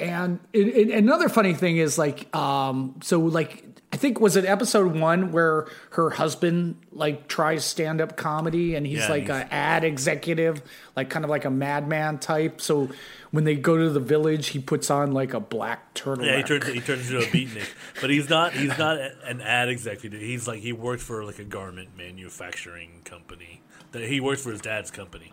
And 0.00 0.40
it, 0.52 0.68
it, 0.68 0.90
another 0.90 1.28
funny 1.28 1.54
thing 1.54 1.76
is 1.76 1.98
like, 1.98 2.34
um, 2.34 2.96
so 3.02 3.20
like, 3.20 3.64
I 3.92 3.96
think 3.96 4.20
was 4.20 4.36
it 4.36 4.44
episode 4.44 4.96
one 4.96 5.32
where 5.32 5.66
her 5.90 6.10
husband 6.10 6.76
like 6.92 7.26
tries 7.26 7.64
stand 7.64 8.00
up 8.00 8.16
comedy 8.16 8.76
and 8.76 8.86
he's 8.86 9.00
Yeah, 9.00 9.08
like 9.08 9.22
he's- 9.24 9.42
a 9.50 9.52
ad 9.52 9.82
executive, 9.84 10.62
like 10.96 11.10
kind 11.10 11.24
of 11.24 11.30
like 11.30 11.44
a 11.44 11.50
madman 11.50 12.18
type. 12.18 12.60
So 12.60 12.88
when 13.32 13.42
they 13.44 13.56
go 13.56 13.76
to 13.76 13.90
the 13.90 13.98
village, 14.00 14.48
he 14.48 14.60
puts 14.60 14.90
on 14.90 15.10
like 15.12 15.34
a 15.34 15.40
black 15.40 15.92
turtleneck. 15.94 16.26
Yeah, 16.26 16.36
he 16.36 16.42
turns 16.44 16.66
he 16.68 16.80
turns 16.80 17.10
into 17.10 17.18
a 17.26 17.26
beatnik, 17.32 17.68
but 18.00 18.10
he's 18.10 18.28
not 18.30 18.52
he's 18.52 18.78
not 18.78 18.96
an 19.24 19.40
ad 19.40 19.68
executive. 19.68 20.20
He's 20.20 20.46
like 20.46 20.60
he 20.60 20.72
works 20.72 21.02
for 21.02 21.24
like 21.24 21.40
a 21.40 21.44
garment 21.44 21.88
manufacturing 21.96 23.02
company. 23.04 23.60
That 23.92 24.02
he 24.02 24.20
works 24.20 24.40
for 24.44 24.52
his 24.52 24.60
dad's 24.60 24.92
company. 24.92 25.32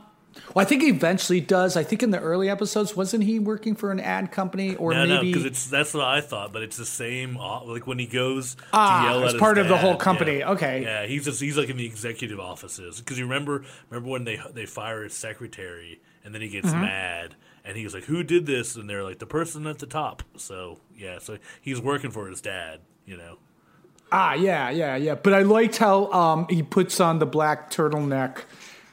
Well, 0.54 0.64
I 0.66 0.68
think 0.68 0.82
he 0.82 0.90
eventually 0.90 1.40
does. 1.40 1.76
I 1.78 1.84
think 1.84 2.02
in 2.04 2.12
the 2.12 2.20
early 2.20 2.50
episodes, 2.50 2.96
wasn't 2.96 3.24
he 3.24 3.40
working 3.40 3.76
for 3.76 3.92
an 3.92 4.00
ad 4.00 4.32
company 4.32 4.76
or 4.76 4.94
no, 4.94 5.06
no, 5.06 5.16
maybe? 5.18 5.32
because 5.32 5.46
it's 5.46 5.68
that's 5.70 5.94
what 5.94 6.06
I 6.06 6.22
thought, 6.22 6.54
but 6.54 6.62
it's 6.64 6.78
the 6.78 6.86
same. 6.86 7.38
uh, 7.38 7.64
Like 7.64 7.86
when 7.88 8.00
he 8.00 8.08
goes 8.08 8.56
Ah, 8.74 9.02
to 9.02 9.06
yell 9.08 9.20
it's 9.24 9.30
at 9.30 9.34
his 9.36 9.40
part 9.42 9.58
of 9.58 9.68
the 9.68 9.78
whole 9.78 9.96
company. 9.96 10.40
yeah. 10.40 10.50
Okay. 10.52 10.82
yeah, 10.84 11.06
he's 11.06 11.26
just 11.26 11.40
he's 11.42 11.58
like 11.58 11.70
in 11.70 11.78
the 11.78 11.86
executive 11.86 12.40
offices 12.40 13.00
because 13.00 13.18
you 13.20 13.26
remember 13.26 13.64
remember 13.90 14.10
when 14.10 14.24
they 14.24 14.40
they 14.54 14.66
fire 14.66 15.04
his 15.04 15.14
secretary 15.14 16.00
and 16.24 16.34
then 16.34 16.42
he 16.42 16.50
gets 16.50 16.70
Mhm. 16.70 16.82
mad 16.82 17.36
and 17.64 17.78
he's 17.78 17.94
like, 17.94 18.06
"Who 18.06 18.24
did 18.24 18.46
this?" 18.46 18.76
And 18.76 18.90
they're 18.90 19.04
like, 19.04 19.20
"The 19.20 19.26
person 19.26 19.68
at 19.68 19.80
the 19.80 19.86
top." 19.88 20.24
So 20.38 20.80
yeah, 20.96 21.20
so 21.20 21.38
he's 21.62 21.80
working 21.82 22.12
for 22.12 22.28
his 22.28 22.42
dad, 22.42 22.80
you 23.06 23.18
know. 23.18 23.38
Ah, 24.12 24.34
yeah, 24.36 24.70
yeah, 24.70 24.96
yeah. 24.96 25.16
But 25.16 25.34
I 25.34 25.42
liked 25.42 25.78
how 25.78 26.10
um, 26.14 26.48
he 26.50 26.64
puts 26.64 27.02
on 27.02 27.20
the 27.20 27.26
black 27.26 27.70
turtleneck 27.70 28.38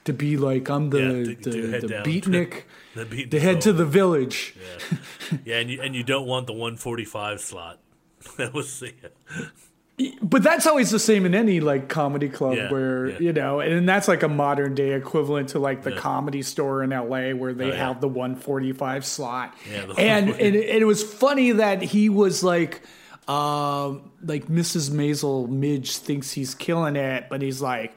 to 0.04 0.12
be 0.12 0.36
like 0.36 0.68
I'm 0.68 0.90
the 0.90 0.98
Yeah, 0.98 1.08
to- 1.08 1.34
the, 1.36 1.50
to 1.52 1.70
head 1.70 1.80
the 1.82 1.88
down 1.88 2.04
beatnik, 2.04 2.50
to- 2.50 2.64
the 2.94 3.06
beatnik 3.06 3.30
to 3.30 3.40
head 3.40 3.60
to 3.62 3.72
the 3.72 3.84
village. 3.86 4.54
Yeah, 4.90 5.38
yeah, 5.44 5.56
and 5.58 5.70
you 5.70 5.80
and 5.82 5.94
you 5.94 6.02
don't 6.02 6.26
want 6.26 6.46
the 6.46 6.52
145 6.52 7.40
slot. 7.40 7.80
That 8.38 8.54
was 8.54 8.82
yeah. 8.82 10.08
But 10.22 10.42
that's 10.42 10.66
always 10.66 10.90
the 10.90 10.98
same 10.98 11.24
in 11.24 11.36
any 11.36 11.60
like 11.60 11.88
comedy 11.88 12.28
club 12.28 12.56
Yeah, 12.56 12.70
where 12.72 13.10
you 13.22 13.32
know, 13.32 13.60
and 13.60 13.88
that's 13.88 14.08
like 14.08 14.24
a 14.24 14.28
modern 14.28 14.74
day 14.74 14.92
equivalent 14.94 15.50
to 15.50 15.60
like 15.60 15.82
the 15.84 15.92
comedy 15.92 16.42
store 16.42 16.82
in 16.82 16.90
LA 16.90 17.30
where 17.30 17.52
they 17.52 17.70
Oh, 17.70 17.76
have 17.76 18.00
the 18.00 18.08
145 18.08 19.04
slot. 19.06 19.54
Yeah, 19.70 19.86
the 19.86 19.92
and, 19.94 20.30
and 20.30 20.56
it, 20.56 20.82
it 20.82 20.84
was 20.86 21.04
funny 21.04 21.52
that 21.52 21.80
he 21.82 22.08
was 22.08 22.42
like, 22.42 22.82
um, 23.28 24.10
like 24.22 24.46
Mrs. 24.48 24.90
Maisel 24.90 25.48
Midge 25.48 25.96
thinks 25.98 26.32
he's 26.32 26.56
killing 26.56 26.96
it, 26.96 27.26
but 27.30 27.40
he's 27.40 27.62
like, 27.62 27.94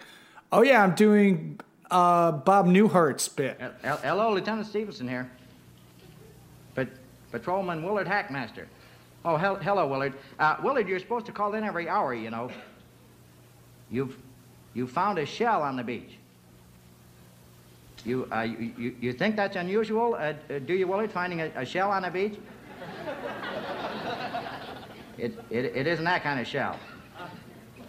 oh 0.51 0.61
yeah, 0.61 0.83
I'm 0.83 0.93
doing 0.93 1.59
uh, 1.91 2.31
Bob 2.31 2.67
Newhart's 2.67 3.27
bit. 3.27 3.59
Hello, 3.83 4.33
Lieutenant 4.33 4.67
Stevenson 4.67 5.07
here. 5.07 5.29
But 6.75 6.89
Patrolman 7.31 7.83
Willard 7.83 8.07
Hackmaster. 8.07 8.65
Oh, 9.25 9.35
hel- 9.35 9.55
hello, 9.55 9.87
Willard. 9.87 10.13
Uh, 10.39 10.57
Willard, 10.63 10.87
you're 10.87 10.99
supposed 10.99 11.25
to 11.25 11.31
call 11.31 11.53
in 11.53 11.63
every 11.63 11.89
hour, 11.89 12.13
you 12.13 12.29
know. 12.29 12.49
You've 13.89 14.17
you 14.73 14.85
found 14.85 15.17
a 15.17 15.25
shell 15.25 15.61
on 15.63 15.75
the 15.75 15.83
beach. 15.83 16.17
You 18.05 18.27
uh, 18.31 18.41
you, 18.41 18.73
you, 18.77 18.95
you 19.01 19.13
think 19.13 19.35
that's 19.35 19.55
unusual? 19.55 20.15
Uh, 20.15 20.33
do 20.65 20.73
you, 20.73 20.87
Willard, 20.87 21.11
finding 21.11 21.41
a, 21.41 21.51
a 21.55 21.65
shell 21.65 21.91
on 21.91 22.03
the 22.03 22.11
beach? 22.11 22.35
It, 25.17 25.33
it, 25.49 25.65
it 25.75 25.87
isn't 25.87 26.05
that 26.05 26.21
kind 26.21 26.39
of 26.39 26.45
shell. 26.45 26.79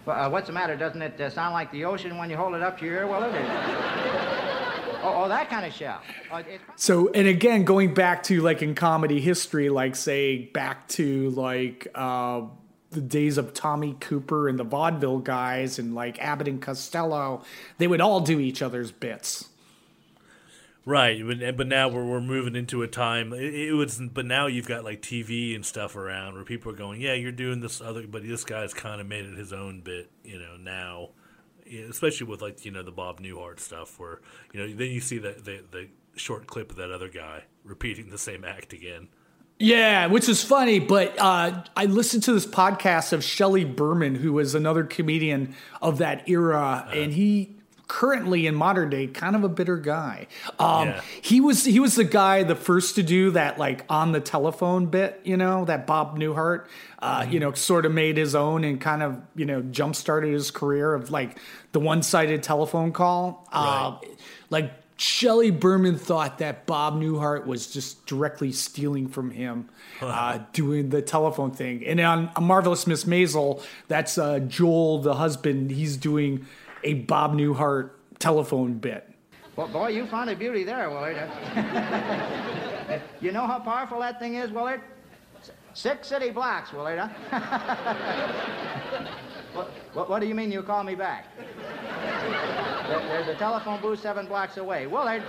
Well, 0.09 0.25
uh, 0.25 0.27
what's 0.27 0.47
the 0.47 0.53
matter? 0.53 0.75
Doesn't 0.75 1.03
it 1.03 1.21
uh, 1.21 1.29
sound 1.29 1.53
like 1.53 1.71
the 1.71 1.85
ocean 1.85 2.17
when 2.17 2.31
you 2.31 2.35
hold 2.35 2.55
it 2.55 2.63
up 2.63 2.79
to 2.79 2.85
your 2.85 2.95
ear, 2.95 3.07
Willard? 3.07 3.31
oh, 3.35 5.13
oh, 5.23 5.29
that 5.29 5.51
kind 5.51 5.67
of 5.67 5.71
shell. 5.71 6.01
Oh. 6.31 6.41
So, 6.75 7.11
and 7.11 7.27
again, 7.27 7.63
going 7.63 7.93
back 7.93 8.23
to 8.23 8.41
like 8.41 8.63
in 8.63 8.73
comedy 8.73 9.21
history, 9.21 9.69
like 9.69 9.95
say 9.95 10.45
back 10.45 10.87
to 10.89 11.29
like 11.29 11.89
uh, 11.93 12.41
the 12.89 13.01
days 13.01 13.37
of 13.37 13.53
Tommy 13.53 13.97
Cooper 13.99 14.49
and 14.49 14.57
the 14.57 14.63
vaudeville 14.63 15.19
guys 15.19 15.77
and 15.77 15.93
like 15.93 16.17
Abbott 16.17 16.47
and 16.47 16.59
Costello, 16.59 17.43
they 17.77 17.85
would 17.85 18.01
all 18.01 18.19
do 18.19 18.39
each 18.39 18.63
other's 18.63 18.91
bits. 18.91 19.48
Right, 20.89 21.21
but, 21.23 21.55
but 21.55 21.67
now 21.67 21.87
we're, 21.87 22.03
we're 22.03 22.19
moving 22.19 22.55
into 22.55 22.81
a 22.81 22.87
time. 22.87 23.31
It, 23.31 23.53
it 23.53 23.73
was, 23.73 24.01
but 24.11 24.25
now 24.25 24.47
you've 24.47 24.65
got 24.65 24.83
like 24.83 25.03
TV 25.03 25.53
and 25.53 25.63
stuff 25.63 25.95
around 25.95 26.33
where 26.33 26.43
people 26.43 26.71
are 26.71 26.75
going, 26.75 26.99
"Yeah, 26.99 27.13
you're 27.13 27.31
doing 27.31 27.61
this 27.61 27.79
other," 27.79 28.07
but 28.07 28.23
this 28.23 28.43
guy's 28.43 28.73
kind 28.73 28.99
of 28.99 29.05
made 29.05 29.25
it 29.25 29.37
his 29.37 29.53
own 29.53 29.81
bit, 29.81 30.09
you 30.23 30.39
know. 30.39 30.57
Now, 30.57 31.09
especially 31.87 32.25
with 32.25 32.41
like 32.41 32.65
you 32.65 32.71
know 32.71 32.81
the 32.81 32.91
Bob 32.91 33.21
Newhart 33.21 33.59
stuff, 33.59 33.99
where 33.99 34.19
you 34.51 34.59
know 34.59 34.73
then 34.75 34.89
you 34.89 34.99
see 34.99 35.19
the 35.19 35.33
the, 35.33 35.63
the 35.69 35.89
short 36.15 36.47
clip 36.47 36.71
of 36.71 36.77
that 36.77 36.89
other 36.89 37.07
guy 37.07 37.43
repeating 37.63 38.09
the 38.09 38.17
same 38.17 38.43
act 38.43 38.73
again. 38.73 39.09
Yeah, 39.59 40.07
which 40.07 40.27
is 40.27 40.43
funny, 40.43 40.79
but 40.79 41.15
uh, 41.19 41.65
I 41.77 41.85
listened 41.85 42.23
to 42.23 42.33
this 42.33 42.47
podcast 42.47 43.13
of 43.13 43.23
Shelley 43.23 43.65
Berman, 43.65 44.15
who 44.15 44.33
was 44.33 44.55
another 44.55 44.85
comedian 44.85 45.53
of 45.83 45.99
that 45.99 46.27
era, 46.27 46.89
and 46.91 47.13
he 47.13 47.58
currently 47.89 48.45
in 48.45 48.53
modern 48.53 48.89
day 48.89 49.07
kind 49.07 49.35
of 49.35 49.43
a 49.43 49.49
bitter 49.49 49.75
guy. 49.75 50.27
Um, 50.59 50.89
Yeah. 50.89 51.01
He 51.21 51.41
was 51.41 51.65
he 51.65 51.79
was 51.81 51.95
the 51.95 52.03
guy 52.05 52.43
the 52.43 52.55
first 52.55 52.95
to 52.95 53.03
do 53.03 53.31
that 53.31 53.57
like 53.57 53.83
on 53.89 54.13
the 54.13 54.21
telephone 54.21 54.85
bit, 54.85 55.19
you 55.25 55.35
know, 55.35 55.65
that 55.65 55.85
Bob 55.87 56.17
Newhart, 56.17 56.67
uh, 56.99 57.25
you 57.27 57.39
know, 57.41 57.51
sort 57.53 57.85
of 57.85 57.91
made 57.91 58.15
his 58.15 58.35
own 58.35 58.63
and 58.63 58.79
kind 58.79 59.03
of 59.03 59.19
you 59.35 59.45
know 59.45 59.61
jump 59.63 59.95
started 59.95 60.31
his 60.33 60.51
career 60.51 60.93
of 60.93 61.09
like 61.09 61.39
the 61.71 61.79
one 61.79 62.03
sided 62.03 62.43
telephone 62.43 62.93
call. 62.93 63.47
Uh, 63.51 63.97
like 64.51 64.71
Shelley 64.97 65.49
Berman 65.49 65.97
thought 65.97 66.37
that 66.39 66.65
Bob 66.67 66.93
Newhart 67.01 67.45
was 67.47 67.67
just 67.71 68.05
directly 68.05 68.51
stealing 68.51 69.07
from 69.07 69.31
him, 69.31 69.69
uh, 70.01 70.39
doing 70.53 70.89
the 70.89 71.01
telephone 71.01 71.51
thing. 71.51 71.85
And 71.87 71.99
on 72.01 72.29
A 72.35 72.41
Marvelous 72.41 72.85
Miss 72.85 73.05
Maisel, 73.05 73.63
that's 73.87 74.17
uh, 74.17 74.39
Joel, 74.39 74.99
the 74.99 75.15
husband. 75.15 75.71
He's 75.71 75.95
doing 75.97 76.45
a 76.83 76.93
Bob 76.95 77.33
Newhart 77.33 77.91
telephone 78.19 78.73
bit. 78.73 79.05
Well, 79.55 79.67
boy, 79.67 79.89
you 79.89 80.05
found 80.07 80.29
a 80.29 80.35
beauty 80.35 80.63
there, 80.63 80.89
Willard. 80.89 81.17
you 83.21 83.31
know 83.31 83.45
how 83.45 83.59
powerful 83.59 83.99
that 83.99 84.19
thing 84.19 84.35
is, 84.35 84.51
Willard? 84.51 84.81
Six 85.73 86.07
city 86.07 86.29
blocks, 86.31 86.71
Willard, 86.73 86.99
huh? 86.99 87.09
what, 89.53 89.67
what, 89.93 90.09
what 90.09 90.19
do 90.19 90.27
you 90.27 90.35
mean 90.35 90.51
you 90.51 90.63
call 90.63 90.83
me 90.83 90.95
back? 90.95 91.25
There- 91.37 92.99
there's 93.07 93.27
a 93.27 93.35
telephone 93.35 93.79
booth 93.81 93.99
seven 94.01 94.25
blocks 94.27 94.57
away. 94.57 94.87
Willard, 94.87 95.21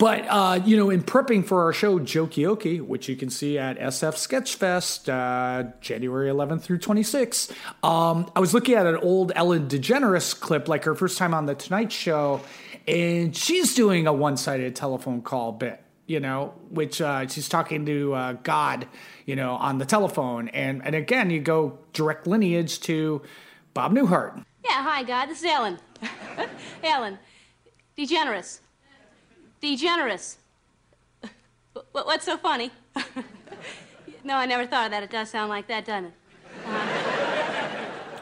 But 0.00 0.24
uh, 0.28 0.60
you 0.64 0.78
know, 0.78 0.88
in 0.88 1.02
prepping 1.02 1.44
for 1.44 1.64
our 1.64 1.74
show 1.74 1.98
Jokioki, 1.98 2.80
which 2.80 3.06
you 3.06 3.16
can 3.16 3.28
see 3.28 3.58
at 3.58 3.78
SF 3.78 4.14
Sketchfest, 4.14 5.10
uh, 5.10 5.72
January 5.82 6.30
11th 6.30 6.62
through 6.62 6.78
26th, 6.78 7.52
um, 7.84 8.30
I 8.34 8.40
was 8.40 8.54
looking 8.54 8.76
at 8.76 8.86
an 8.86 8.96
old 8.96 9.30
Ellen 9.36 9.68
DeGeneres 9.68 10.40
clip, 10.40 10.68
like 10.68 10.84
her 10.84 10.94
first 10.94 11.18
time 11.18 11.34
on 11.34 11.44
the 11.44 11.54
Tonight 11.54 11.92
Show, 11.92 12.40
and 12.88 13.36
she's 13.36 13.74
doing 13.74 14.06
a 14.06 14.12
one-sided 14.14 14.74
telephone 14.74 15.20
call 15.20 15.52
bit. 15.52 15.82
You 16.06 16.18
know, 16.18 16.54
which 16.70 17.00
uh, 17.02 17.28
she's 17.28 17.48
talking 17.48 17.84
to 17.86 18.14
uh, 18.14 18.32
God, 18.42 18.88
you 19.26 19.36
know, 19.36 19.52
on 19.52 19.76
the 19.76 19.84
telephone, 19.84 20.48
and 20.48 20.82
and 20.82 20.94
again, 20.94 21.28
you 21.28 21.40
go 21.40 21.78
direct 21.92 22.26
lineage 22.26 22.80
to 22.80 23.20
Bob 23.74 23.92
Newhart. 23.92 24.44
Yeah, 24.64 24.82
hi, 24.82 25.02
God. 25.02 25.26
This 25.26 25.40
is 25.40 25.44
Ellen. 25.44 25.78
Ellen. 26.82 27.18
DeGeneres. 27.98 28.60
DeGeneres. 29.62 30.36
Wh- 31.74 31.78
What's 31.92 32.24
so 32.24 32.36
funny? 32.36 32.70
no, 34.24 34.36
I 34.36 34.46
never 34.46 34.66
thought 34.66 34.86
of 34.86 34.90
that. 34.92 35.02
It 35.02 35.10
does 35.10 35.30
sound 35.30 35.48
like 35.50 35.66
that, 35.68 35.84
doesn't 35.84 36.06
it? 36.06 36.12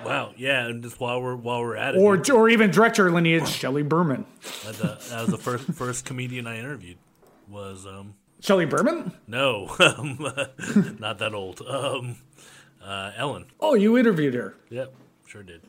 Wow, 0.04 0.32
yeah, 0.36 0.66
and 0.66 0.82
just 0.82 1.00
while 1.00 1.20
we're 1.20 1.34
while 1.36 1.60
we're 1.60 1.76
at 1.76 1.94
it, 1.94 1.98
Or, 1.98 2.22
or 2.32 2.48
even 2.48 2.70
director 2.70 3.10
lineage, 3.10 3.48
Shelley 3.48 3.82
Berman. 3.82 4.24
that, 4.64 4.74
that, 4.76 5.00
that 5.02 5.20
was 5.22 5.30
the 5.30 5.36
first 5.38 5.64
first 5.72 6.04
comedian 6.04 6.46
I 6.46 6.58
interviewed. 6.58 6.98
Was 7.48 7.84
um 7.86 8.14
Shelley 8.40 8.64
Berman? 8.64 9.12
no, 9.26 9.68
um, 9.80 10.18
not 10.98 11.18
that 11.18 11.34
old. 11.34 11.60
Um, 11.62 12.16
uh, 12.82 13.10
Ellen. 13.16 13.46
Oh, 13.60 13.74
you 13.74 13.98
interviewed 13.98 14.34
her. 14.34 14.54
Yep, 14.70 14.94
sure 15.26 15.42
did. 15.42 15.62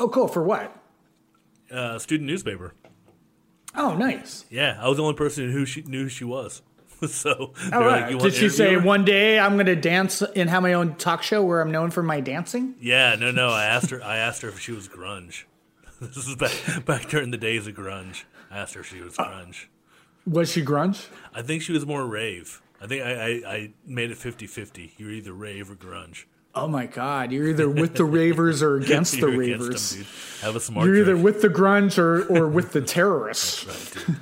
Oh, 0.00 0.08
cool. 0.08 0.26
For 0.28 0.42
what? 0.42 0.76
Uh, 1.70 1.98
student 2.00 2.26
newspaper. 2.28 2.74
Oh, 3.76 3.94
nice. 3.96 4.44
Yeah, 4.50 4.78
I 4.80 4.88
was 4.88 4.96
the 4.98 5.02
only 5.02 5.16
person 5.16 5.50
who 5.50 5.64
she 5.64 5.82
knew 5.82 6.04
who 6.04 6.08
she 6.08 6.24
was. 6.24 6.62
so 7.08 7.52
were 7.72 7.78
right. 7.80 8.02
like, 8.02 8.10
"You 8.12 8.18
Did 8.18 8.34
she 8.34 8.48
say 8.48 8.74
her?" 8.74 8.80
one 8.80 9.04
day 9.04 9.38
I'm 9.38 9.54
going 9.54 9.66
to 9.66 9.76
dance 9.76 10.22
and 10.22 10.48
have 10.48 10.62
my 10.62 10.74
own 10.74 10.94
talk 10.94 11.22
show 11.22 11.42
where 11.42 11.60
I'm 11.60 11.72
known 11.72 11.90
for 11.90 12.02
my 12.02 12.20
dancing? 12.20 12.74
Yeah, 12.80 13.16
no, 13.16 13.30
no. 13.30 13.48
I 13.50 13.64
asked 13.64 13.90
her. 13.90 14.02
I 14.04 14.16
asked 14.18 14.42
her 14.42 14.48
if 14.48 14.60
she 14.60 14.72
was 14.72 14.88
grunge. 14.88 15.44
This 16.00 16.16
is 16.28 16.36
back 16.36 16.84
back 16.84 17.08
during 17.08 17.30
the 17.30 17.36
days 17.38 17.66
of 17.66 17.74
grunge. 17.74 18.24
I 18.50 18.58
asked 18.58 18.74
her 18.74 18.80
if 18.80 18.86
she 18.88 19.00
was 19.00 19.18
Uh, 19.18 19.24
grunge. 19.24 19.66
Was 20.26 20.50
she 20.52 20.62
grunge? 20.64 21.06
I 21.34 21.42
think 21.42 21.62
she 21.62 21.72
was 21.72 21.84
more 21.86 22.06
rave. 22.06 22.60
I 22.80 22.86
think 22.86 23.02
I, 23.04 23.12
I, 23.12 23.54
I 23.54 23.72
made 23.86 24.10
it 24.10 24.18
50-50. 24.18 24.92
You're 24.98 25.10
either 25.10 25.32
rave 25.32 25.70
or 25.70 25.76
grunge. 25.76 26.24
Oh 26.56 26.68
my 26.68 26.86
God! 26.86 27.32
You're 27.32 27.48
either 27.48 27.68
with 27.68 27.94
the 27.96 28.04
ravers 28.04 28.62
or 28.62 28.76
against 28.76 29.12
the 29.20 29.28
You're 29.30 29.42
against 29.42 29.60
ravers. 29.60 29.96
them. 29.96 30.06
Have 30.42 30.56
a 30.56 30.60
smart. 30.60 30.86
You're 30.86 30.96
either 30.96 31.16
with 31.16 31.42
the 31.42 31.48
grunge 31.48 31.98
or, 31.98 32.24
or 32.26 32.48
with 32.48 32.72
the 32.72 32.80
terrorists. 32.94 33.66
Right, 33.66 34.06
dude. 34.06 34.16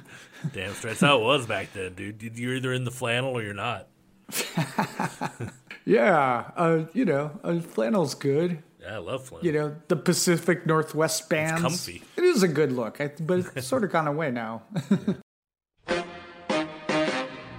Damn 0.53 0.73
straight. 0.75 0.91
That's 0.93 1.01
how 1.01 1.19
it 1.21 1.25
was 1.25 1.47
back 1.47 1.73
then, 1.73 1.95
dude. 1.95 2.23
You're 2.39 2.55
either 2.57 2.73
in 2.73 2.85
the 2.85 2.91
flannel 2.91 3.31
or 3.37 3.43
you're 3.43 3.55
not. 3.55 3.89
yeah, 5.85 6.51
uh, 6.57 6.85
you 6.95 7.05
know, 7.05 7.39
uh, 7.45 7.61
flannel's 7.61 8.15
good. 8.15 8.63
Yeah, 8.81 8.95
I 8.95 8.99
love 8.99 9.25
flannel. 9.25 9.47
You 9.47 9.53
know, 9.53 9.77
the 9.89 9.97
Pacific 9.97 10.67
Northwest 10.67 11.29
bands. 11.29 11.61
comfy. 11.61 12.03
It 12.17 12.25
is 12.25 12.43
a 12.43 12.49
good 12.49 12.73
look, 12.73 13.01
I, 13.01 13.13
but 13.21 13.45
it's 13.55 13.67
sort 13.67 13.85
of 13.85 13.93
gone 13.93 14.09
away 14.09 14.31
now. 14.31 14.63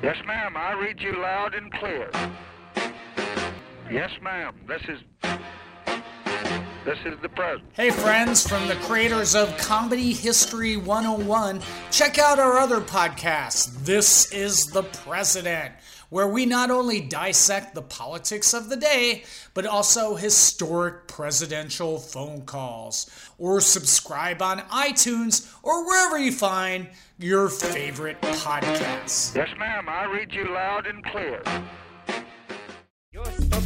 Yes, 0.02 0.18
ma'am. 0.26 0.58
I 0.58 0.74
read 0.74 1.00
you 1.02 1.14
loud 1.22 1.54
and 1.56 1.72
clear. 1.72 2.10
Yes, 3.92 4.12
ma'am. 4.22 4.56
This 4.68 4.82
is 4.88 5.00
this 6.86 6.98
is 7.06 7.20
the 7.22 7.30
president. 7.30 7.70
Hey, 7.74 7.92
friends, 7.92 8.48
from 8.48 8.68
the 8.68 8.76
creators 8.76 9.36
of 9.36 9.56
Comedy 9.58 10.14
History 10.14 10.76
101, 10.76 11.62
check 11.92 12.18
out 12.20 12.40
our 12.40 12.58
other 12.58 12.82
podcast, 12.82 13.86
This 13.86 14.32
is 14.34 14.66
the 14.66 14.84
President, 14.84 15.74
where 16.10 16.28
we 16.28 16.46
not 16.46 16.72
only 16.72 17.00
dissect 17.00 17.74
the 17.74 17.82
politics 17.82 18.54
of 18.54 18.70
the 18.70 18.76
day, 18.76 19.24
but 19.54 19.66
also 19.66 20.16
historic 20.16 21.08
presidential 21.08 22.00
phone 22.00 22.42
calls. 22.42 23.10
Or 23.38 23.62
subscribe 23.62 24.42
on 24.42 24.60
iTunes 24.70 25.54
or 25.64 25.88
wherever 25.88 26.18
you 26.18 26.34
find 26.34 26.90
your 27.18 27.48
favorite 27.48 28.22
podcasts. 28.22 29.34
Yes, 29.36 29.50
ma'am. 29.58 29.88
I 29.88 30.04
read 30.06 30.34
you 30.34 30.54
loud 30.54 30.86
and 30.86 31.04
clear. 31.06 31.42
So. 33.34 33.60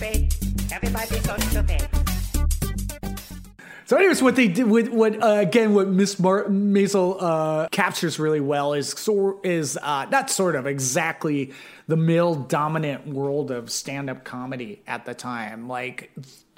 So, 3.88 3.95
anyways, 3.95 4.21
what 4.21 4.36
they 4.36 4.49
did 4.49 4.67
with 4.67 4.89
what 4.89 5.23
uh, 5.23 5.36
again, 5.36 5.73
what 5.73 5.88
Miss 5.88 6.19
Mar- 6.19 6.43
Maisel 6.49 7.15
uh, 7.21 7.69
captures 7.69 8.19
really 8.19 8.41
well 8.41 8.73
is 8.73 8.89
sor- 8.89 9.39
is 9.45 9.77
uh, 9.82 10.06
not 10.12 10.30
sort 10.30 10.56
of 10.56 10.67
exactly 10.67 11.53
the 11.88 11.95
male 11.95 12.36
dominant 12.36 13.08
world 13.08 13.49
of 13.49 13.71
stand 13.71 14.10
up 14.10 14.25
comedy 14.25 14.82
at 14.88 15.06
the 15.06 15.13
time. 15.13 15.69
Like, 15.69 16.12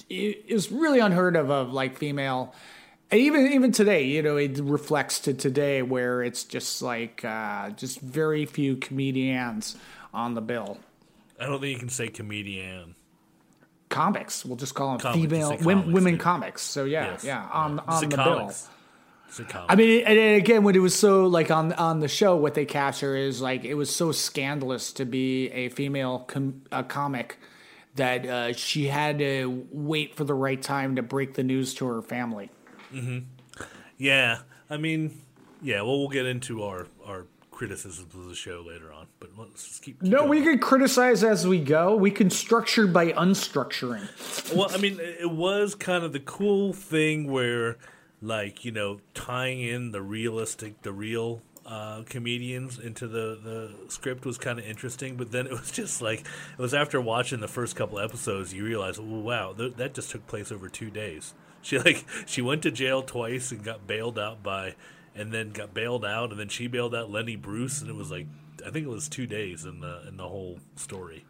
it 0.10 0.52
was 0.52 0.72
really 0.72 1.00
unheard 1.00 1.36
of 1.36 1.52
of 1.52 1.72
like 1.72 2.00
female. 2.00 2.56
Even 3.12 3.52
even 3.54 3.72
today, 3.72 4.06
you 4.06 4.24
know, 4.24 4.38
it 4.38 4.58
reflects 4.58 5.20
to 5.20 5.34
today 5.36 5.84
where 5.84 6.24
it's 6.24 6.44
just 6.44 6.82
like 6.82 7.24
uh, 7.24 7.70
just 7.72 8.02
very 8.02 8.48
few 8.48 8.76
comedians 8.76 9.76
on 10.16 10.34
the 10.34 10.42
bill. 10.42 10.80
I 11.40 11.46
don't 11.46 11.62
think 11.62 11.74
you 11.74 11.80
can 11.80 11.90
say 11.90 12.08
comedian. 12.08 12.96
Comics, 13.90 14.46
we'll 14.46 14.56
just 14.56 14.76
call 14.76 14.92
them 14.92 15.00
Comics, 15.00 15.22
female 15.22 15.50
women, 15.58 15.66
comics, 15.84 15.94
women 15.94 16.18
comics. 16.18 16.62
So 16.62 16.86
yeah, 16.86 17.12
Yes. 17.12 17.24
yeah, 17.24 17.48
on 17.52 17.78
Just 17.78 18.04
on 18.04 18.10
the 18.10 18.16
comics. 18.16 18.62
bill. 18.64 18.72
Just 19.28 19.38
say 19.38 19.44
comics. 19.46 19.66
I 19.74 19.76
mean, 19.76 20.04
and 20.06 20.20
and 20.20 20.36
again, 20.38 20.64
when 20.64 20.76
it 20.76 20.80
was 20.80 20.94
so 20.98 21.26
like 21.28 21.50
on 21.52 21.74
on 21.74 22.00
the 22.00 22.08
show, 22.08 22.36
what 22.36 22.54
they 22.54 22.66
capture 22.66 23.16
is 23.16 23.42
like 23.42 23.64
it 23.66 23.74
was 23.74 23.94
so 23.96 24.12
scandalous 24.12 24.94
to 24.94 25.06
be 25.06 25.50
a 25.52 25.70
female 25.70 26.20
com- 26.20 26.62
a 26.72 26.84
comic 26.84 27.38
that 27.96 28.26
uh, 28.26 28.54
she 28.54 28.88
had 28.88 29.18
to 29.20 29.68
wait 29.72 30.16
for 30.16 30.24
the 30.24 30.34
right 30.36 30.62
time 30.62 30.96
to 30.96 31.02
break 31.02 31.34
the 31.34 31.44
news 31.44 31.74
to 31.76 31.86
her 31.88 32.02
family. 32.04 32.50
hmm 32.92 33.20
Yeah, 33.98 34.40
I 34.70 34.78
mean, 34.78 35.20
yeah. 35.62 35.82
Well, 35.82 35.98
we'll 36.00 36.10
get 36.10 36.26
into 36.28 36.64
our 36.64 36.88
our 37.06 37.26
criticisms 37.60 38.16
of 38.16 38.30
the 38.30 38.36
show 38.36 38.64
later 38.66 38.90
on, 38.90 39.06
but 39.20 39.32
let's 39.38 39.68
just 39.68 39.82
keep. 39.82 40.02
No, 40.02 40.24
we 40.24 40.42
can 40.42 40.60
criticize 40.60 41.26
as 41.26 41.46
we 41.46 41.60
go. 41.60 41.94
We 41.94 42.10
can 42.10 42.30
structure 42.30 42.88
by 42.88 43.12
unstructuring. 43.12 44.56
well, 44.56 44.70
I 44.72 44.78
mean, 44.78 44.98
it 45.02 45.30
was 45.30 45.76
kind 45.76 46.06
of 46.06 46.14
the 46.14 46.22
cool 46.22 46.72
thing 46.72 47.30
where, 47.30 47.78
like, 48.22 48.64
you 48.64 48.72
know, 48.72 49.02
tying 49.14 49.60
in 49.60 49.92
the 49.92 50.02
realistic, 50.02 50.84
the 50.84 50.94
real 50.94 51.42
uh, 51.66 52.04
comedians 52.08 52.80
into 52.80 53.10
the, 53.10 53.38
the 53.44 53.90
script 53.90 54.26
was 54.26 54.38
kind 54.38 54.58
of 54.58 54.66
interesting. 54.66 55.18
But 55.18 55.34
then 55.34 55.46
it 55.46 55.52
was 55.52 55.70
just 55.82 56.02
like, 56.02 56.22
it 56.22 56.62
was 56.62 56.74
after 56.74 57.02
watching 57.02 57.42
the 57.42 57.50
first 57.50 57.76
couple 57.76 58.00
episodes, 58.00 58.54
you 58.54 58.64
realize, 58.64 59.02
well, 59.02 59.22
wow, 59.22 59.52
th- 59.52 59.76
that 59.76 59.94
just 59.94 60.12
took 60.12 60.26
place 60.28 60.50
over 60.50 60.70
two 60.70 60.90
days. 60.90 61.34
She 61.62 61.78
like 61.78 62.06
she 62.26 62.42
went 62.42 62.64
to 62.64 62.72
jail 62.72 63.02
twice 63.04 63.52
and 63.52 63.62
got 63.62 63.86
bailed 63.86 64.18
out 64.18 64.42
by, 64.42 64.76
and 65.20 65.34
then 65.34 65.52
got 65.52 65.74
bailed 65.74 66.06
out, 66.06 66.32
and 66.32 66.40
then 66.40 66.48
she 66.48 66.68
bailed 66.68 66.96
out 66.96 67.12
Lenny 67.12 67.36
Bruce, 67.36 67.82
and 67.82 67.90
it 67.90 67.96
was 67.96 68.10
like 68.10 68.26
I 68.66 68.72
think 68.72 68.86
it 68.86 68.90
was 68.90 69.10
two 69.10 69.28
days 69.28 69.66
in 69.66 69.82
the 69.82 70.08
in 70.08 70.18
the 70.18 70.28
whole 70.28 70.60
story. 70.76 71.26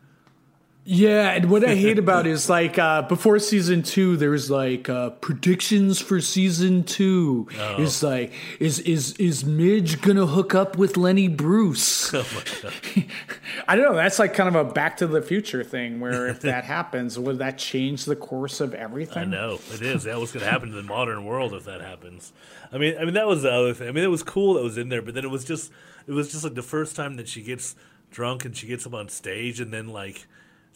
Yeah, 0.92 1.30
and 1.34 1.52
what 1.52 1.64
I 1.64 1.76
hate 1.76 2.00
about 2.06 2.26
is 2.26 2.50
like 2.50 2.80
uh, 2.80 3.04
before 3.04 3.38
season 3.38 3.84
two, 3.84 4.18
there's 4.18 4.50
like 4.50 4.90
uh, 4.90 5.12
predictions 5.12 6.02
for 6.02 6.20
season 6.20 6.84
two. 6.84 7.48
Oh. 7.60 7.84
It's 7.84 8.02
like 8.02 8.34
is 8.60 8.80
is 8.80 9.14
is 9.18 9.46
Midge 9.46 10.02
gonna 10.02 10.26
hook 10.26 10.56
up 10.56 10.80
with 10.80 10.98
Lenny 10.98 11.28
Bruce? 11.28 12.12
Oh. 12.20 12.26
I 13.68 13.76
don't 13.76 13.86
know. 13.86 13.96
That's 13.96 14.18
like 14.18 14.34
kind 14.34 14.50
of 14.50 14.56
a 14.56 14.64
Back 14.74 14.98
to 14.98 15.08
the 15.08 15.22
Future 15.22 15.64
thing, 15.64 16.00
where 16.00 16.28
if 16.28 16.42
that 16.42 16.64
happens, 16.64 17.20
would 17.20 17.38
that 17.38 17.60
change 17.60 18.06
the 18.06 18.16
course 18.16 18.60
of 18.60 18.74
everything? 18.74 19.18
I 19.18 19.26
know 19.26 19.60
it 19.72 19.82
is. 19.82 20.04
That 20.06 20.20
was 20.20 20.32
going 20.32 20.44
to 20.44 20.52
happen 20.52 20.70
to 20.70 20.76
the 20.76 20.84
modern 20.84 21.24
world 21.24 21.54
if 21.54 21.66
that 21.66 21.82
happens. 21.82 22.34
I 22.74 22.80
mean, 22.80 22.98
I 23.00 23.06
mean 23.06 23.14
that 23.14 23.28
was 23.28 23.44
the 23.44 23.52
other 23.52 23.76
thing. 23.76 23.90
I 23.90 23.92
mean, 23.92 24.04
it 24.04 24.10
was 24.10 24.24
cool 24.24 24.56
that 24.56 24.64
was 24.64 24.78
in 24.78 24.90
there, 24.90 25.04
but 25.04 25.14
then 25.14 25.24
it 25.24 25.30
was 25.30 25.46
just, 25.46 25.72
it 26.08 26.14
was 26.14 26.32
just 26.32 26.44
like 26.44 26.56
the 26.56 26.64
first 26.64 26.96
time 26.96 27.16
that 27.18 27.28
she 27.28 27.44
gets 27.44 27.76
drunk 28.10 28.44
and 28.44 28.58
she 28.58 28.66
gets 28.66 28.88
up 28.88 28.96
on 28.96 29.08
stage, 29.08 29.60
and 29.60 29.72
then 29.72 29.88
like, 29.88 30.26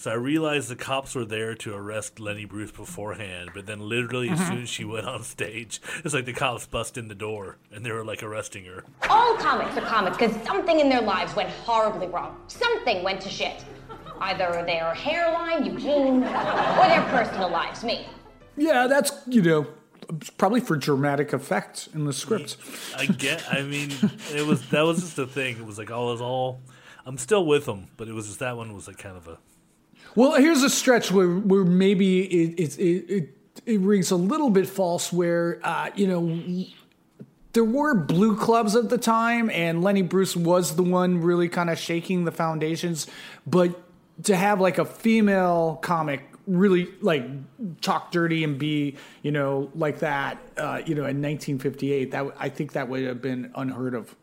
so 0.03 0.11
I 0.11 0.15
realized 0.15 0.67
the 0.67 0.75
cops 0.75 1.15
were 1.15 1.23
there 1.23 1.55
to 1.55 1.73
arrest 1.73 2.19
Lenny 2.19 2.43
Bruce 2.43 2.71
beforehand, 2.71 3.51
but 3.53 3.65
then 3.65 3.79
literally 3.79 4.27
as 4.27 4.47
soon 4.47 4.63
as 4.63 4.67
she 4.67 4.83
went 4.83 5.07
on 5.07 5.23
stage, 5.23 5.79
it's 6.03 6.13
like 6.13 6.25
the 6.25 6.33
cops 6.33 6.67
bust 6.67 6.97
in 6.97 7.07
the 7.07 7.15
door 7.15 7.55
and 7.71 7.85
they 7.85 7.91
were 7.93 8.03
like 8.03 8.21
arresting 8.21 8.65
her. 8.65 8.83
All 9.09 9.37
comics 9.37 9.77
are 9.77 9.85
comics 9.85 10.17
because 10.17 10.35
something 10.45 10.81
in 10.81 10.89
their 10.89 11.01
lives 11.01 11.33
went 11.37 11.49
horribly 11.51 12.07
wrong. 12.07 12.35
Something 12.47 13.01
went 13.01 13.21
to 13.21 13.29
shit. 13.29 13.63
Either 14.19 14.51
their 14.65 14.93
hairline, 14.93 15.63
Eugene, 15.63 16.17
or 16.17 16.87
their 16.89 17.07
personal 17.09 17.49
lives, 17.49 17.81
me. 17.85 18.05
Yeah, 18.57 18.87
that's 18.87 19.13
you 19.25 19.41
know 19.41 19.67
probably 20.35 20.59
for 20.59 20.75
dramatic 20.75 21.31
effect 21.31 21.87
in 21.93 22.03
the 22.03 22.11
script. 22.11 22.57
I 22.97 23.05
get. 23.05 23.45
I 23.49 23.61
mean, 23.61 23.91
it 24.33 24.45
was 24.45 24.67
that 24.71 24.81
was 24.81 24.99
just 24.99 25.15
the 25.15 25.27
thing. 25.27 25.59
It 25.59 25.65
was 25.65 25.77
like 25.77 25.91
all 25.91 26.11
is 26.11 26.19
all. 26.19 26.59
I'm 27.05 27.17
still 27.17 27.45
with 27.45 27.63
them, 27.63 27.87
but 27.95 28.09
it 28.09 28.13
was 28.13 28.27
just 28.27 28.39
that 28.39 28.57
one 28.57 28.73
was 28.73 28.89
like 28.89 28.97
kind 28.97 29.15
of 29.15 29.29
a. 29.29 29.37
Well, 30.15 30.33
here's 30.33 30.63
a 30.63 30.69
stretch 30.69 31.11
where 31.11 31.29
where 31.29 31.63
maybe 31.63 32.21
it 32.21 32.59
it 32.59 32.79
it, 32.79 33.09
it, 33.09 33.37
it 33.65 33.79
rings 33.79 34.11
a 34.11 34.15
little 34.15 34.49
bit 34.49 34.67
false. 34.67 35.11
Where 35.11 35.59
uh, 35.63 35.89
you 35.95 36.07
know 36.07 36.65
there 37.53 37.63
were 37.63 37.95
blue 37.95 38.37
clubs 38.37 38.75
at 38.75 38.89
the 38.89 38.97
time, 38.97 39.49
and 39.49 39.83
Lenny 39.83 40.01
Bruce 40.01 40.35
was 40.35 40.75
the 40.75 40.83
one 40.83 41.21
really 41.21 41.49
kind 41.49 41.69
of 41.69 41.79
shaking 41.79 42.25
the 42.25 42.31
foundations. 42.31 43.07
But 43.47 43.79
to 44.23 44.35
have 44.35 44.61
like 44.61 44.77
a 44.77 44.85
female 44.85 45.79
comic 45.81 46.29
really 46.45 46.89
like 47.01 47.25
talk 47.81 48.11
dirty 48.11 48.43
and 48.43 48.59
be 48.59 48.97
you 49.21 49.31
know 49.31 49.71
like 49.75 49.99
that, 49.99 50.37
uh, 50.57 50.81
you 50.85 50.93
know, 50.95 51.05
in 51.05 51.21
1958, 51.21 52.11
that 52.11 52.25
I 52.37 52.49
think 52.49 52.73
that 52.73 52.89
would 52.89 53.03
have 53.03 53.21
been 53.21 53.51
unheard 53.55 53.95
of. 53.95 54.15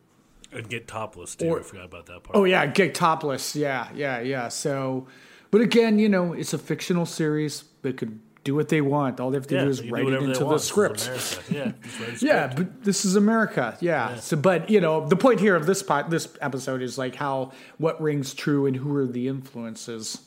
And 0.53 0.69
get 0.69 0.87
topless 0.87 1.35
too. 1.35 1.47
Or- 1.47 1.59
I 1.59 1.63
forgot 1.63 1.85
about 1.85 2.05
that 2.07 2.23
part. 2.23 2.35
Oh 2.35 2.43
yeah, 2.43 2.65
get 2.65 2.93
topless. 2.93 3.55
Yeah, 3.55 3.87
yeah, 3.95 4.19
yeah. 4.19 4.49
So, 4.49 5.07
but 5.51 5.61
again, 5.61 5.99
you 5.99 6.09
know, 6.09 6.33
it's 6.33 6.53
a 6.53 6.57
fictional 6.57 7.05
series. 7.05 7.65
They 7.81 7.93
could 7.93 8.19
do 8.43 8.55
what 8.55 8.69
they 8.69 8.81
want. 8.81 9.19
All 9.19 9.29
they 9.29 9.37
have 9.37 9.47
to 9.47 9.55
Yeah, 9.55 9.65
do 9.65 9.69
is 9.69 9.81
do 9.81 9.89
write 9.91 10.07
it 10.07 10.13
into 10.13 10.39
the 10.39 10.45
want. 10.45 10.55
This 10.55 10.63
is 10.63 10.67
script. 10.67 11.41
Yeah, 11.51 11.71
script. 11.93 12.21
Yeah, 12.23 12.53
but 12.55 12.83
this 12.83 13.05
is 13.05 13.15
America. 13.15 13.77
Yeah. 13.81 14.15
So, 14.15 14.35
but 14.37 14.69
you 14.69 14.81
know, 14.81 15.07
the 15.07 15.15
point 15.15 15.39
here 15.39 15.55
of 15.55 15.65
this 15.67 15.83
pot, 15.83 16.09
this 16.09 16.27
episode 16.41 16.81
is 16.81 16.97
like 16.97 17.15
how 17.15 17.51
what 17.77 18.01
rings 18.01 18.33
true 18.33 18.65
and 18.65 18.75
who 18.75 18.95
are 18.95 19.05
the 19.05 19.27
influences. 19.27 20.21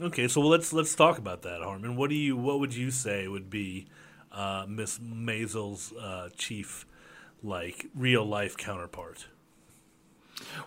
Okay, 0.00 0.28
so 0.28 0.40
let's 0.40 0.72
let's 0.72 0.94
talk 0.94 1.18
about 1.18 1.42
that, 1.42 1.60
Harmon. 1.62 1.96
What 1.96 2.10
do 2.10 2.16
you 2.16 2.36
what 2.36 2.60
would 2.60 2.74
you 2.74 2.90
say 2.90 3.26
would 3.28 3.50
be 3.50 3.88
uh, 4.32 4.64
Miss 4.68 5.00
Maisel's 5.00 5.92
uh, 5.92 6.28
chief 6.36 6.86
like 7.42 7.86
real 7.94 8.24
life 8.24 8.56
counterpart? 8.56 9.26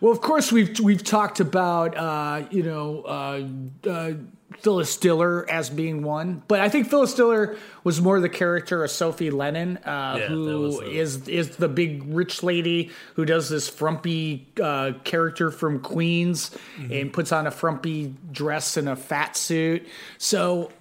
Well, 0.02 0.12
of 0.12 0.22
course, 0.22 0.52
we've 0.52 0.80
we've 0.80 1.04
talked 1.04 1.40
about 1.40 1.96
uh, 1.98 2.46
you 2.52 2.64
know 2.64 3.02
uh, 3.04 3.90
uh, 3.90 4.12
Phyllis 4.60 4.98
Diller 4.98 5.50
as 5.50 5.70
being 5.70 6.04
one, 6.04 6.44
but 6.48 6.60
I 6.60 6.70
think 6.70 6.88
Phyllis 6.90 7.14
Diller 7.14 7.58
was 7.84 8.00
more 8.02 8.20
the 8.20 8.30
character 8.30 8.84
of 8.84 8.92
Sophie 8.92 9.32
Lennon, 9.32 9.78
uh, 9.78 10.18
Yeah, 10.20 10.28
who 10.28 10.46
that 10.46 10.58
was 10.58 10.80
a- 10.80 10.92
is 10.92 11.28
is 11.28 11.56
the 11.58 11.68
big 11.70 12.04
rich 12.14 12.44
lady 12.44 12.92
who 13.16 13.26
does 13.26 13.50
this 13.50 13.68
frumpy 13.70 14.48
uh, 14.62 14.92
character 15.04 15.52
from 15.52 15.80
Queens 15.80 16.52
Mm-hmm. 16.78 16.92
and 16.94 17.14
puts 17.14 17.32
on 17.32 17.48
a 17.48 17.52
frumpy 17.52 18.14
dress 18.32 18.78
and 18.78 18.90
a 18.90 18.96
fat 18.96 19.36
suit. 19.38 19.86
So. 20.18 20.72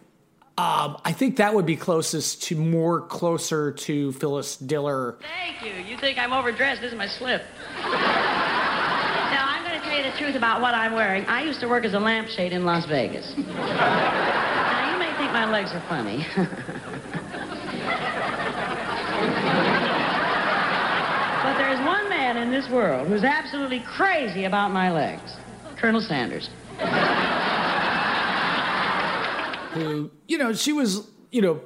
Um, 0.59 0.99
I 1.03 1.13
think 1.13 1.39
that 1.39 1.55
would 1.55 1.65
be 1.65 1.77
closest 1.77 2.43
to 2.45 2.57
more 2.57 3.01
closer 3.01 3.73
to 3.73 4.13
Phyllis 4.13 4.59
Diller. 4.59 5.17
Thank 5.23 5.63
you. 5.65 5.83
You 5.83 5.97
think 5.97 6.19
I'm 6.19 6.35
overdressed? 6.35 6.83
This 6.83 6.93
is 6.93 6.99
my 6.99 7.07
slip. 7.09 7.43
now, 7.81 9.47
I'm 9.49 9.65
going 9.65 9.81
to 9.81 9.87
tell 9.87 9.97
you 9.97 10.02
truth 10.17 10.35
about 10.37 10.61
what 10.61 10.75
I'm 10.75 10.93
wearing. 10.93 11.25
I 11.27 11.43
used 11.43 11.61
to 11.61 11.69
work 11.69 11.85
as 11.85 11.95
a 11.95 11.99
lampshade 11.99 12.53
in 12.53 12.65
Las 12.65 12.87
Vegas. 12.87 13.33
now, 13.37 14.93
you 14.93 14.99
may 14.99 15.13
think 15.17 15.33
my 15.33 15.51
legs 15.51 15.71
are 15.73 15.81
funny. 15.89 16.27
but 21.43 21.59
there 21.59 21.71
is 21.73 21.79
one 21.81 22.09
man 22.09 22.37
in 22.37 22.51
this 22.51 22.69
world 22.71 23.09
who's 23.09 23.25
absolutely 23.25 23.81
crazy 23.81 24.45
about 24.45 24.71
my 24.71 24.91
legs 24.91 25.37
Colonel 25.77 26.01
Sanders. 26.01 26.49
who 29.73 30.11
you 30.29 30.39
know 30.39 30.53
she 30.53 30.73
was 30.73 31.09
you 31.31 31.43
know 31.43 31.61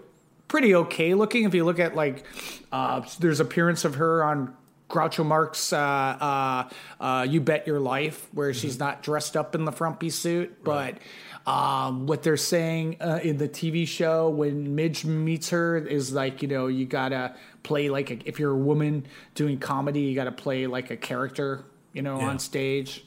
pretty 0.48 0.74
okay 0.74 1.14
looking 1.14 1.44
if 1.44 1.54
you 1.54 1.64
look 1.64 1.78
at 1.78 1.94
like 1.94 2.24
uh, 2.72 3.04
there's 3.20 3.40
appearance 3.40 3.84
of 3.84 3.96
her 3.96 4.24
on 4.24 4.54
Groucho 4.88 5.24
Marx 5.26 5.72
uh, 5.72 5.76
uh, 5.78 6.68
uh, 7.00 7.26
You 7.28 7.40
Bet 7.40 7.66
Your 7.66 7.80
Life 7.80 8.28
where 8.32 8.54
she's 8.54 8.78
not 8.78 9.02
dressed 9.02 9.36
up 9.36 9.54
in 9.54 9.64
the 9.64 9.72
frumpy 9.72 10.10
suit 10.10 10.62
but 10.64 10.98
um, 11.46 12.06
what 12.06 12.22
they're 12.22 12.36
saying 12.36 12.96
uh, 13.00 13.20
in 13.22 13.36
the 13.38 13.48
TV 13.48 13.86
show 13.86 14.28
when 14.28 14.74
Midge 14.74 15.04
meets 15.04 15.50
her 15.50 15.76
is 15.76 16.12
like 16.12 16.42
you 16.42 16.48
know 16.48 16.66
you 16.66 16.86
gotta 16.86 17.34
play 17.62 17.88
like 17.90 18.10
a, 18.10 18.18
if 18.28 18.38
you're 18.38 18.52
a 18.52 18.56
woman 18.56 19.06
doing 19.34 19.58
comedy 19.58 20.00
you 20.02 20.14
gotta 20.14 20.32
play 20.32 20.66
like 20.66 20.90
a 20.90 20.96
character 20.96 21.64
you 21.92 22.02
know 22.02 22.18
Yeah. 22.18 22.28
on 22.28 22.38
stage 22.38 23.04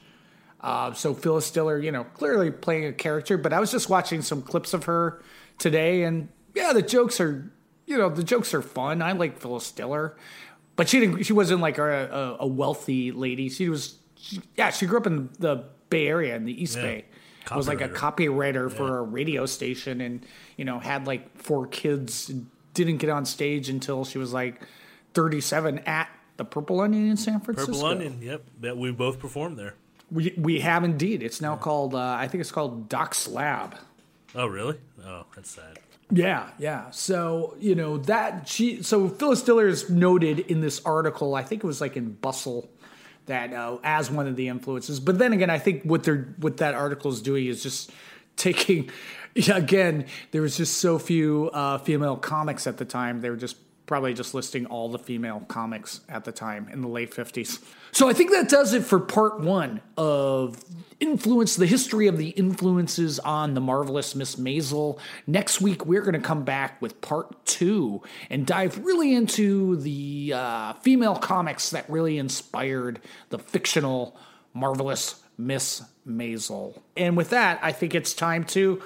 uh, 0.62 0.92
so 0.92 1.14
Phyllis 1.14 1.50
Diller, 1.52 1.80
you 1.80 1.90
know, 1.90 2.04
clearly 2.04 2.52
playing 2.52 2.84
a 2.84 2.92
character, 2.92 3.38
but 3.38 3.54
I 3.54 3.62
was 3.62 3.72
just 3.72 3.90
watching 3.90 4.22
some 4.22 4.42
clips 4.42 4.74
of 4.74 4.84
her 4.84 5.24
today, 5.58 6.04
and 6.04 6.28
yeah, 6.54 6.74
the 6.74 6.82
jokes 6.82 7.22
are, 7.22 7.50
you 7.88 7.98
know, 7.98 8.10
the 8.10 8.26
jokes 8.26 8.54
are 8.54 8.62
fun. 8.62 9.02
I 9.02 9.14
like 9.14 9.40
Phyllis 9.40 9.72
Diller, 9.72 10.18
but 10.80 10.88
she 10.88 11.02
didn't. 11.02 11.24
She 11.24 11.34
wasn't 11.34 11.60
like 11.60 11.78
a, 11.78 12.38
a, 12.40 12.48
wealthy 12.48 13.12
lady. 13.12 13.50
She 13.50 13.68
was, 13.68 13.98
she, 14.16 14.40
yeah, 14.56 14.70
she 14.70 14.86
grew 14.86 14.98
up 14.98 15.06
in 15.08 15.28
the 15.38 15.66
Bay 15.90 16.08
Area 16.08 16.38
in 16.38 16.46
the 16.46 16.64
East 16.64 16.78
Yeah. 16.78 16.84
Bay. 16.84 17.06
Was 17.54 17.68
like 17.68 17.82
a 17.82 17.90
copywriter 17.90 18.72
for 18.72 19.00
a 19.00 19.02
radio 19.02 19.46
station, 19.46 20.00
and 20.00 20.26
you 20.56 20.64
know 20.64 20.80
had 20.80 21.06
like 21.06 21.38
four 21.38 21.68
kids, 21.68 22.30
and 22.30 22.48
didn't 22.74 22.98
get 22.98 23.10
on 23.10 23.26
stage 23.26 23.68
until 23.68 24.06
she 24.06 24.18
was 24.20 24.32
like 24.32 24.62
37 25.16 25.80
at 25.80 26.10
the 26.38 26.46
Purple 26.46 26.80
Onion 26.80 27.10
in 27.10 27.18
San 27.18 27.42
Francisco. 27.42 27.74
Purple 27.74 27.88
Onion, 27.88 28.22
yep. 28.22 28.44
That 28.62 28.78
we 28.78 28.92
both 28.92 29.20
performed 29.20 29.58
there. 29.58 29.74
We 30.10 30.34
we 30.38 30.62
have 30.62 30.86
indeed. 30.86 31.24
It's 31.24 31.42
now 31.42 31.58
called 31.58 31.94
uh, 31.94 32.18
I 32.18 32.30
think 32.30 32.40
it's 32.40 32.52
called 32.52 32.88
Doc's 32.88 33.28
Lab. 33.28 33.76
Oh, 34.36 34.48
really? 34.48 34.78
Oh, 35.06 35.26
that's 35.36 35.50
sad. 35.50 35.80
Yeah, 36.12 36.50
yeah. 36.58 36.90
So 36.90 37.56
you 37.60 37.76
know 37.76 37.98
that 37.98 38.48
she. 38.48 38.82
So 38.82 39.10
Phyllis 39.10 39.44
Diller 39.44 39.68
is 39.68 39.90
noted 39.90 40.40
in 40.40 40.62
this 40.62 40.84
article. 40.86 41.36
I 41.36 41.44
think 41.44 41.64
it 41.64 41.68
was 41.68 41.82
like 41.82 41.96
in 41.98 42.14
Bustle 42.14 42.70
that 43.28 43.54
uh, 43.54 43.78
as 43.84 44.10
one 44.10 44.28
of 44.28 44.36
the 44.36 44.48
influences. 44.48 45.00
But 45.00 45.20
then 45.20 45.34
again, 45.34 45.52
I 45.52 45.60
think 45.60 45.84
what 45.84 46.04
they're 46.04 46.34
what 46.38 46.58
that 46.58 46.74
article 46.74 47.12
is 47.12 47.22
doing 47.22 47.46
is 47.46 47.62
just 47.64 47.92
taking. 48.36 48.90
Again, 49.54 50.08
there 50.32 50.42
was 50.42 50.58
just 50.58 50.80
so 50.80 50.98
few 50.98 51.52
uh, 51.54 51.78
female 51.78 52.18
comics 52.18 52.66
at 52.66 52.78
the 52.78 52.84
time. 52.84 53.22
They 53.22 53.30
were 53.30 53.38
just 53.38 53.56
probably 53.90 54.14
just 54.14 54.36
listing 54.36 54.68
all 54.68 54.88
the 54.88 55.00
female 55.00 55.44
comics 55.48 56.02
at 56.08 56.24
the 56.24 56.32
time 56.32 56.70
in 56.72 56.82
the 56.82 56.88
late 56.88 57.10
50s. 57.12 57.60
So 57.92 58.08
I 58.08 58.14
think 58.14 58.30
that 58.30 58.48
does 58.48 58.74
it 58.74 58.84
for 58.84 59.00
part 59.00 59.40
one 59.40 59.82
of 59.98 60.64
influence, 61.00 61.56
the 61.56 61.66
history 61.66 62.06
of 62.06 62.16
the 62.20 62.30
influences 62.30 63.18
on 63.18 63.56
the 63.56 63.62
marvelous 63.62 64.14
Miss 64.14 64.36
Maisel. 64.36 65.00
Next 65.26 65.60
week, 65.60 65.88
we're 65.88 66.04
going 66.04 66.14
to 66.14 66.20
come 66.20 66.44
back 66.44 66.80
with 66.84 67.02
part 67.02 67.44
two 67.48 68.04
and 68.30 68.46
dive 68.46 68.78
really 68.86 69.16
into 69.16 69.78
the 69.78 70.34
uh, 70.36 70.74
female 70.74 71.16
comics 71.16 71.72
that 71.72 71.90
really 71.90 72.20
inspired 72.20 73.02
the 73.30 73.40
fictional 73.40 74.16
marvelous 74.54 75.20
Miss 75.36 75.82
Maisel. 76.08 76.80
And 76.96 77.18
with 77.18 77.32
that, 77.32 77.60
I 77.64 77.72
think 77.72 77.96
it's 77.96 78.14
time 78.14 78.44
to 78.46 78.84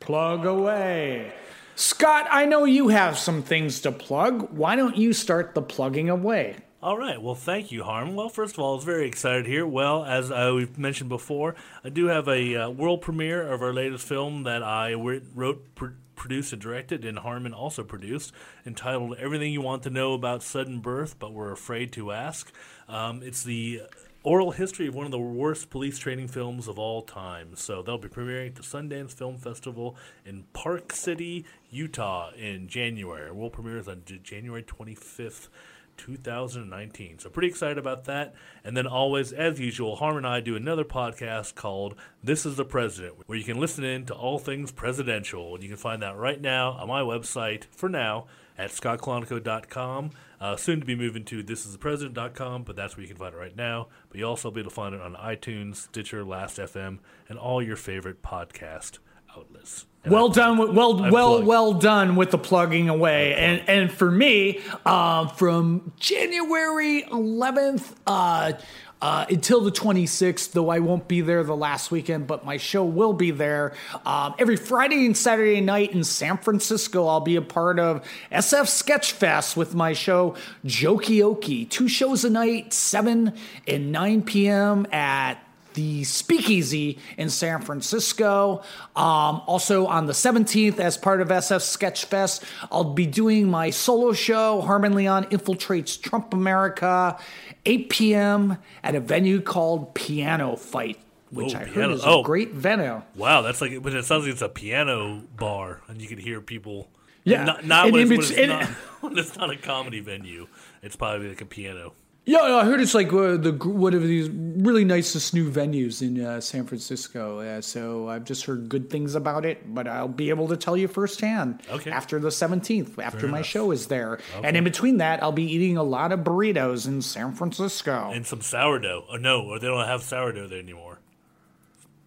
plug 0.00 0.44
away. 0.44 1.32
Scott, 1.76 2.26
I 2.30 2.44
know 2.44 2.64
you 2.64 2.88
have 2.88 3.18
some 3.18 3.42
things 3.42 3.80
to 3.80 3.90
plug. 3.90 4.52
Why 4.52 4.76
don't 4.76 4.96
you 4.96 5.12
start 5.12 5.54
the 5.54 5.62
plugging 5.62 6.08
away? 6.08 6.56
All 6.80 6.96
right. 6.96 7.20
Well, 7.20 7.34
thank 7.34 7.72
you, 7.72 7.82
Harm. 7.82 8.14
Well, 8.14 8.28
first 8.28 8.54
of 8.54 8.60
all, 8.60 8.72
I 8.72 8.76
was 8.76 8.84
very 8.84 9.08
excited 9.08 9.46
here. 9.46 9.66
Well, 9.66 10.04
as 10.04 10.30
uh, 10.30 10.52
we've 10.54 10.78
mentioned 10.78 11.08
before, 11.08 11.56
I 11.82 11.88
do 11.88 12.06
have 12.06 12.28
a 12.28 12.56
uh, 12.56 12.70
world 12.70 13.00
premiere 13.00 13.50
of 13.50 13.62
our 13.62 13.72
latest 13.72 14.06
film 14.06 14.44
that 14.44 14.62
I 14.62 14.92
wrote, 14.92 15.74
pr- 15.74 15.86
produced, 16.14 16.52
and 16.52 16.62
directed, 16.62 17.04
and 17.04 17.18
Harmon 17.18 17.54
also 17.54 17.82
produced, 17.82 18.32
entitled 18.66 19.16
"Everything 19.18 19.52
You 19.52 19.62
Want 19.62 19.82
to 19.84 19.90
Know 19.90 20.12
About 20.12 20.42
Sudden 20.42 20.80
Birth, 20.80 21.18
But 21.18 21.32
Were 21.32 21.50
Afraid 21.50 21.90
to 21.94 22.12
Ask." 22.12 22.52
Um, 22.86 23.22
it's 23.22 23.42
the 23.42 23.80
oral 24.24 24.52
history 24.52 24.88
of 24.88 24.94
one 24.94 25.04
of 25.04 25.12
the 25.12 25.18
worst 25.18 25.70
police 25.70 25.98
training 25.98 26.28
films 26.28 26.66
of 26.66 26.78
all 26.78 27.02
time. 27.02 27.50
So 27.54 27.82
they'll 27.82 27.98
be 27.98 28.08
premiering 28.08 28.48
at 28.48 28.54
the 28.56 28.62
Sundance 28.62 29.12
Film 29.12 29.36
Festival 29.36 29.96
in 30.24 30.44
Park 30.54 30.92
City, 30.92 31.44
Utah 31.70 32.30
in 32.32 32.66
January. 32.66 33.30
World 33.30 33.52
premiere 33.52 33.78
is 33.78 33.86
on 33.86 34.02
January 34.04 34.62
25th. 34.62 35.48
2019. 35.96 37.20
So 37.20 37.30
pretty 37.30 37.46
excited 37.46 37.78
about 37.78 38.06
that. 38.06 38.34
And 38.64 38.76
then 38.76 38.84
always, 38.84 39.32
as 39.32 39.60
usual, 39.60 39.94
Harm 39.94 40.16
and 40.16 40.26
I 40.26 40.40
do 40.40 40.56
another 40.56 40.84
podcast 40.84 41.54
called 41.54 41.94
This 42.20 42.44
is 42.44 42.56
the 42.56 42.64
President, 42.64 43.14
where 43.26 43.38
you 43.38 43.44
can 43.44 43.60
listen 43.60 43.84
in 43.84 44.04
to 44.06 44.14
all 44.14 44.40
things 44.40 44.72
presidential. 44.72 45.54
And 45.54 45.62
you 45.62 45.68
can 45.68 45.78
find 45.78 46.02
that 46.02 46.16
right 46.16 46.40
now 46.40 46.72
on 46.72 46.88
my 46.88 47.02
website 47.02 47.66
for 47.70 47.88
now 47.88 48.26
at 48.58 48.70
scottcalonico.com. 48.70 50.10
Uh, 50.44 50.56
soon 50.56 50.78
to 50.78 50.84
be 50.84 50.94
moving 50.94 51.24
to 51.24 51.42
thisisthepresident.com, 51.42 52.64
but 52.64 52.76
that's 52.76 52.96
where 52.98 53.02
you 53.02 53.08
can 53.08 53.16
find 53.16 53.34
it 53.34 53.38
right 53.38 53.56
now. 53.56 53.88
But 54.10 54.18
you'll 54.18 54.28
also 54.28 54.50
be 54.50 54.60
able 54.60 54.68
to 54.70 54.74
find 54.74 54.94
it 54.94 55.00
on 55.00 55.14
iTunes, 55.14 55.76
Stitcher, 55.76 56.22
Last.fm, 56.22 56.98
and 57.30 57.38
all 57.38 57.62
your 57.62 57.76
favorite 57.76 58.22
podcast 58.22 58.98
outlets. 59.34 59.86
And 60.04 60.12
well 60.12 60.30
I- 60.30 60.34
done, 60.34 60.58
with- 60.58 60.70
well, 60.72 61.02
I 61.02 61.10
well, 61.10 61.28
plugged. 61.36 61.46
well 61.46 61.72
done 61.72 62.14
with 62.16 62.30
the 62.30 62.36
plugging 62.36 62.90
away, 62.90 63.34
and 63.36 63.62
and 63.66 63.90
for 63.90 64.10
me, 64.10 64.60
uh, 64.84 65.28
from 65.28 65.92
January 65.98 67.04
11th 67.04 67.94
uh, 68.06 68.52
uh, 69.00 69.26
until 69.28 69.60
the 69.60 69.72
26th, 69.72 70.52
though 70.52 70.68
I 70.68 70.80
won't 70.80 71.08
be 71.08 71.20
there 71.20 71.42
the 71.44 71.56
last 71.56 71.90
weekend, 71.90 72.26
but 72.26 72.44
my 72.44 72.56
show 72.56 72.84
will 72.84 73.12
be 73.12 73.30
there 73.30 73.74
um, 74.04 74.34
every 74.38 74.56
Friday 74.56 75.06
and 75.06 75.16
Saturday 75.16 75.60
night 75.60 75.92
in 75.92 76.04
San 76.04 76.38
Francisco. 76.38 77.06
I'll 77.06 77.20
be 77.20 77.36
a 77.36 77.42
part 77.42 77.78
of 77.78 78.04
SF 78.32 78.68
Sketch 78.68 79.12
Fest 79.12 79.56
with 79.56 79.74
my 79.74 79.92
show 79.92 80.36
Jokey 80.64 81.14
Jokioki. 81.14 81.68
Two 81.68 81.88
shows 81.88 82.24
a 82.24 82.30
night, 82.30 82.72
7 82.72 83.32
and 83.66 83.92
9 83.92 84.22
p.m. 84.22 84.86
at 84.92 85.34
the 85.74 86.04
Speakeasy 86.04 86.98
in 87.18 87.28
San 87.30 87.60
Francisco. 87.60 88.62
Um, 88.96 89.42
also 89.46 89.86
on 89.86 90.06
the 90.06 90.12
17th, 90.12 90.78
as 90.80 90.96
part 90.96 91.20
of 91.20 91.28
SF 91.28 91.60
Sketchfest, 91.60 92.42
I'll 92.72 92.84
be 92.94 93.06
doing 93.06 93.48
my 93.48 93.70
solo 93.70 94.12
show, 94.12 94.60
Harmon 94.62 94.94
Leon 94.94 95.24
Infiltrates 95.26 96.00
Trump 96.00 96.32
America, 96.32 97.18
8 97.66 97.90
p.m. 97.90 98.58
at 98.82 98.94
a 98.94 99.00
venue 99.00 99.40
called 99.40 99.94
Piano 99.94 100.56
Fight, 100.56 100.98
which 101.30 101.54
Oh, 101.54 101.58
I 101.58 101.64
heard 101.64 101.74
piano- 101.74 101.94
is 101.94 102.02
oh. 102.04 102.20
a 102.20 102.24
great 102.24 102.52
venue. 102.52 103.02
Wow, 103.16 103.42
that's 103.42 103.60
like, 103.60 103.82
but 103.82 103.92
it 103.94 104.04
sounds 104.04 104.24
like 104.24 104.32
it's 104.32 104.42
a 104.42 104.48
piano 104.48 105.22
bar, 105.36 105.80
and 105.88 106.00
you 106.00 106.08
can 106.08 106.18
hear 106.18 106.40
people. 106.40 106.88
Yeah, 107.26 107.44
not, 107.44 107.64
not, 107.64 107.90
when, 107.90 108.12
it's, 108.12 108.30
when, 108.30 108.38
it's 108.38 108.48
not, 108.48 108.64
when 109.00 109.18
it's 109.18 109.36
not 109.36 109.50
a 109.50 109.56
comedy 109.56 110.00
venue. 110.00 110.46
It's 110.82 110.94
probably 110.94 111.28
like 111.28 111.40
a 111.40 111.46
piano. 111.46 111.94
Yeah, 112.26 112.40
I 112.40 112.64
heard 112.64 112.80
it's 112.80 112.94
like 112.94 113.12
uh, 113.12 113.36
the 113.36 113.52
one 113.52 113.92
of 113.92 114.02
these 114.02 114.30
really 114.30 114.82
nicest 114.86 115.34
new 115.34 115.50
venues 115.50 116.00
in 116.00 116.24
uh, 116.24 116.40
San 116.40 116.64
Francisco. 116.64 117.40
Uh, 117.40 117.60
so 117.60 118.08
I've 118.08 118.24
just 118.24 118.46
heard 118.46 118.70
good 118.70 118.88
things 118.88 119.14
about 119.14 119.44
it, 119.44 119.74
but 119.74 119.86
I'll 119.86 120.08
be 120.08 120.30
able 120.30 120.48
to 120.48 120.56
tell 120.56 120.74
you 120.74 120.88
firsthand 120.88 121.60
Okay. 121.70 121.90
after 121.90 122.18
the 122.18 122.30
17th, 122.30 122.98
after 122.98 123.20
Fair 123.20 123.28
my 123.28 123.38
enough. 123.38 123.46
show 123.46 123.70
is 123.72 123.88
there. 123.88 124.14
Okay. 124.38 124.48
And 124.48 124.56
in 124.56 124.64
between 124.64 124.96
that, 124.98 125.22
I'll 125.22 125.32
be 125.32 125.44
eating 125.44 125.76
a 125.76 125.82
lot 125.82 126.12
of 126.12 126.20
burritos 126.20 126.86
in 126.86 127.02
San 127.02 127.34
Francisco. 127.34 128.10
And 128.14 128.26
some 128.26 128.40
sourdough. 128.40 129.04
Oh, 129.12 129.16
no, 129.16 129.42
or 129.42 129.58
they 129.58 129.66
don't 129.66 129.86
have 129.86 130.02
sourdough 130.02 130.48
there 130.48 130.60
anymore. 130.60 131.00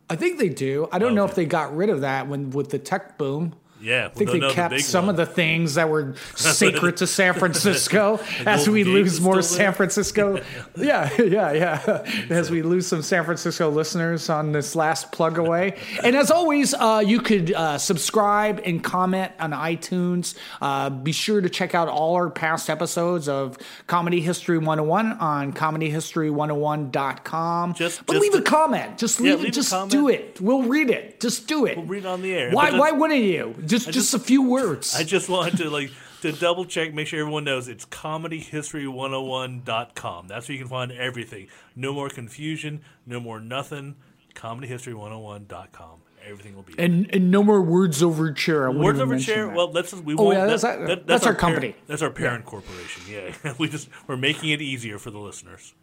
I 0.09 0.15
think 0.15 0.39
they 0.39 0.49
do. 0.49 0.87
I 0.91 0.97
don't 0.97 1.13
know 1.13 1.25
if 1.25 1.35
they 1.35 1.45
got 1.45 1.75
rid 1.75 1.89
of 1.89 2.01
that 2.01 2.27
when 2.27 2.49
with 2.49 2.71
the 2.71 2.79
tech 2.79 3.19
boom. 3.19 3.53
Yeah, 3.81 4.07
I 4.07 4.09
think 4.09 4.29
well, 4.29 4.39
they 4.39 4.47
no, 4.47 4.51
kept 4.53 4.71
big 4.71 4.81
some 4.81 5.05
one. 5.05 5.13
of 5.13 5.17
the 5.17 5.25
things 5.25 5.75
that 5.75 5.89
were 5.89 6.15
sacred 6.35 6.97
to 6.97 7.07
San 7.07 7.33
Francisco 7.35 8.19
as 8.45 8.67
we 8.67 8.83
Gate 8.83 8.89
lose 8.91 9.21
more 9.21 9.41
San? 9.41 9.73
Francisco. 9.73 10.41
yeah, 10.77 11.09
yeah, 11.21 11.51
yeah. 11.53 12.03
As 12.29 12.49
we 12.49 12.61
lose 12.63 12.87
some 12.87 13.01
San 13.01 13.23
Francisco 13.25 13.69
listeners 13.69 14.29
on 14.29 14.51
this 14.51 14.75
last 14.75 15.11
plug 15.11 15.37
away. 15.37 15.77
And 16.03 16.15
as 16.15 16.31
always, 16.31 16.73
uh, 16.73 17.03
you 17.05 17.19
could 17.19 17.53
uh, 17.53 17.77
subscribe 17.77 18.61
and 18.65 18.83
comment 18.83 19.31
on 19.39 19.51
iTunes. 19.51 20.35
Uh, 20.61 20.89
be 20.89 21.11
sure 21.11 21.41
to 21.41 21.49
check 21.49 21.75
out 21.75 21.87
all 21.87 22.15
our 22.15 22.29
past 22.29 22.69
episodes 22.69 23.27
of 23.29 23.57
Comedy 23.87 24.21
History 24.21 24.57
101 24.57 25.13
on 25.13 25.53
comedyhistory101.com. 25.53 27.73
Just- 27.73 28.05
but 28.05 28.13
just 28.13 28.21
leave 28.23 28.33
a 28.33 28.37
to- 28.37 28.43
comment. 28.43 28.97
Just 28.97 29.19
Yeah, 29.19 29.31
leave, 29.31 29.39
leave 29.39 29.47
it. 29.49 29.53
Just 29.53 29.89
do 29.89 30.07
it. 30.09 30.39
We'll 30.41 30.63
read 30.63 30.89
it. 30.89 31.19
Just 31.19 31.47
do 31.47 31.65
it. 31.65 31.77
We'll 31.77 31.85
read 31.85 32.03
it 32.03 32.07
on 32.07 32.21
the 32.21 32.33
air. 32.33 32.51
Why? 32.51 32.71
Why 32.77 32.91
wouldn't 32.91 33.23
you? 33.23 33.55
Just, 33.67 33.91
just 33.91 34.13
a 34.13 34.19
few 34.19 34.41
words. 34.41 34.95
I 34.95 35.03
just 35.03 35.29
wanted 35.29 35.57
to 35.57 35.69
like 35.69 35.91
to 36.21 36.31
double 36.31 36.65
check, 36.65 36.93
make 36.93 37.07
sure 37.07 37.19
everyone 37.19 37.43
knows 37.43 37.67
it's 37.67 37.85
comedyhistory101.com. 37.85 40.27
That's 40.27 40.47
where 40.47 40.53
you 40.53 40.59
can 40.59 40.69
find 40.69 40.91
everything. 40.91 41.47
No 41.75 41.93
more 41.93 42.09
confusion, 42.09 42.81
no 43.05 43.19
more 43.19 43.39
nothing. 43.39 43.95
Comedyhistory101.com. 44.35 45.99
Everything 46.25 46.55
will 46.55 46.63
be 46.63 46.73
there. 46.73 46.85
And 46.85 47.09
and 47.13 47.31
no 47.31 47.41
more 47.43 47.61
words 47.61 48.03
over 48.03 48.31
chair. 48.33 48.67
I 48.67 48.71
Words 48.71 48.99
over 48.99 49.17
chair. 49.17 49.45
that. 49.47 49.55
Well, 49.55 49.67
that's 49.69 49.93
we 49.93 50.13
Oh, 50.15 50.23
won't. 50.25 50.37
yeah, 50.37 50.45
that's, 50.45 50.61
that- 50.63 50.85
that- 50.87 51.07
that's 51.07 51.25
our 51.25 51.33
parent- 51.33 51.55
company. 51.61 51.75
that's 51.87 52.01
our 52.01 52.09
parent 52.09 52.43
corporation. 52.45 53.03
Yeah, 53.09 53.53
we 53.57 53.69
just 53.69 53.87
we're 54.07 54.17
making 54.17 54.49
it 54.49 54.61
easier 54.61 54.99
for 54.99 55.09
the 55.11 55.19
listeners. 55.19 55.73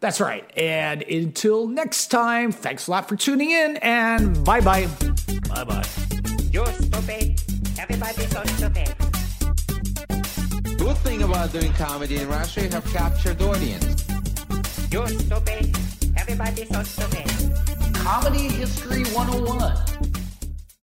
That's 0.00 0.20
right. 0.20 0.50
And 0.58 1.02
until 1.02 1.68
next 1.68 2.08
time, 2.08 2.50
thanks 2.52 2.88
a 2.88 2.90
lot 2.90 3.08
for 3.08 3.14
tuning 3.16 3.50
in, 3.50 3.76
and 3.76 4.42
bye 4.44 4.60
bye. 4.60 4.88
Bye 5.48 5.64
bye. 5.64 5.84
You're 6.52 6.66
stupid. 6.66 7.40
Everybody 7.78 8.26
so 8.26 8.42
stupid. 8.44 8.94
Good 10.78 10.96
thing 10.98 11.22
about 11.22 11.52
doing 11.52 11.72
comedy 11.74 12.16
in 12.16 12.28
Russia, 12.28 12.62
you 12.62 12.70
have 12.70 12.84
captured 12.92 13.40
audience. 13.40 14.04
You're 14.90 15.06
stupid. 15.06 15.76
Everybody 16.16 16.66
so 16.66 16.82
stupid. 16.82 17.94
Comedy 17.94 18.48
History 18.48 19.04
101. 19.14 20.09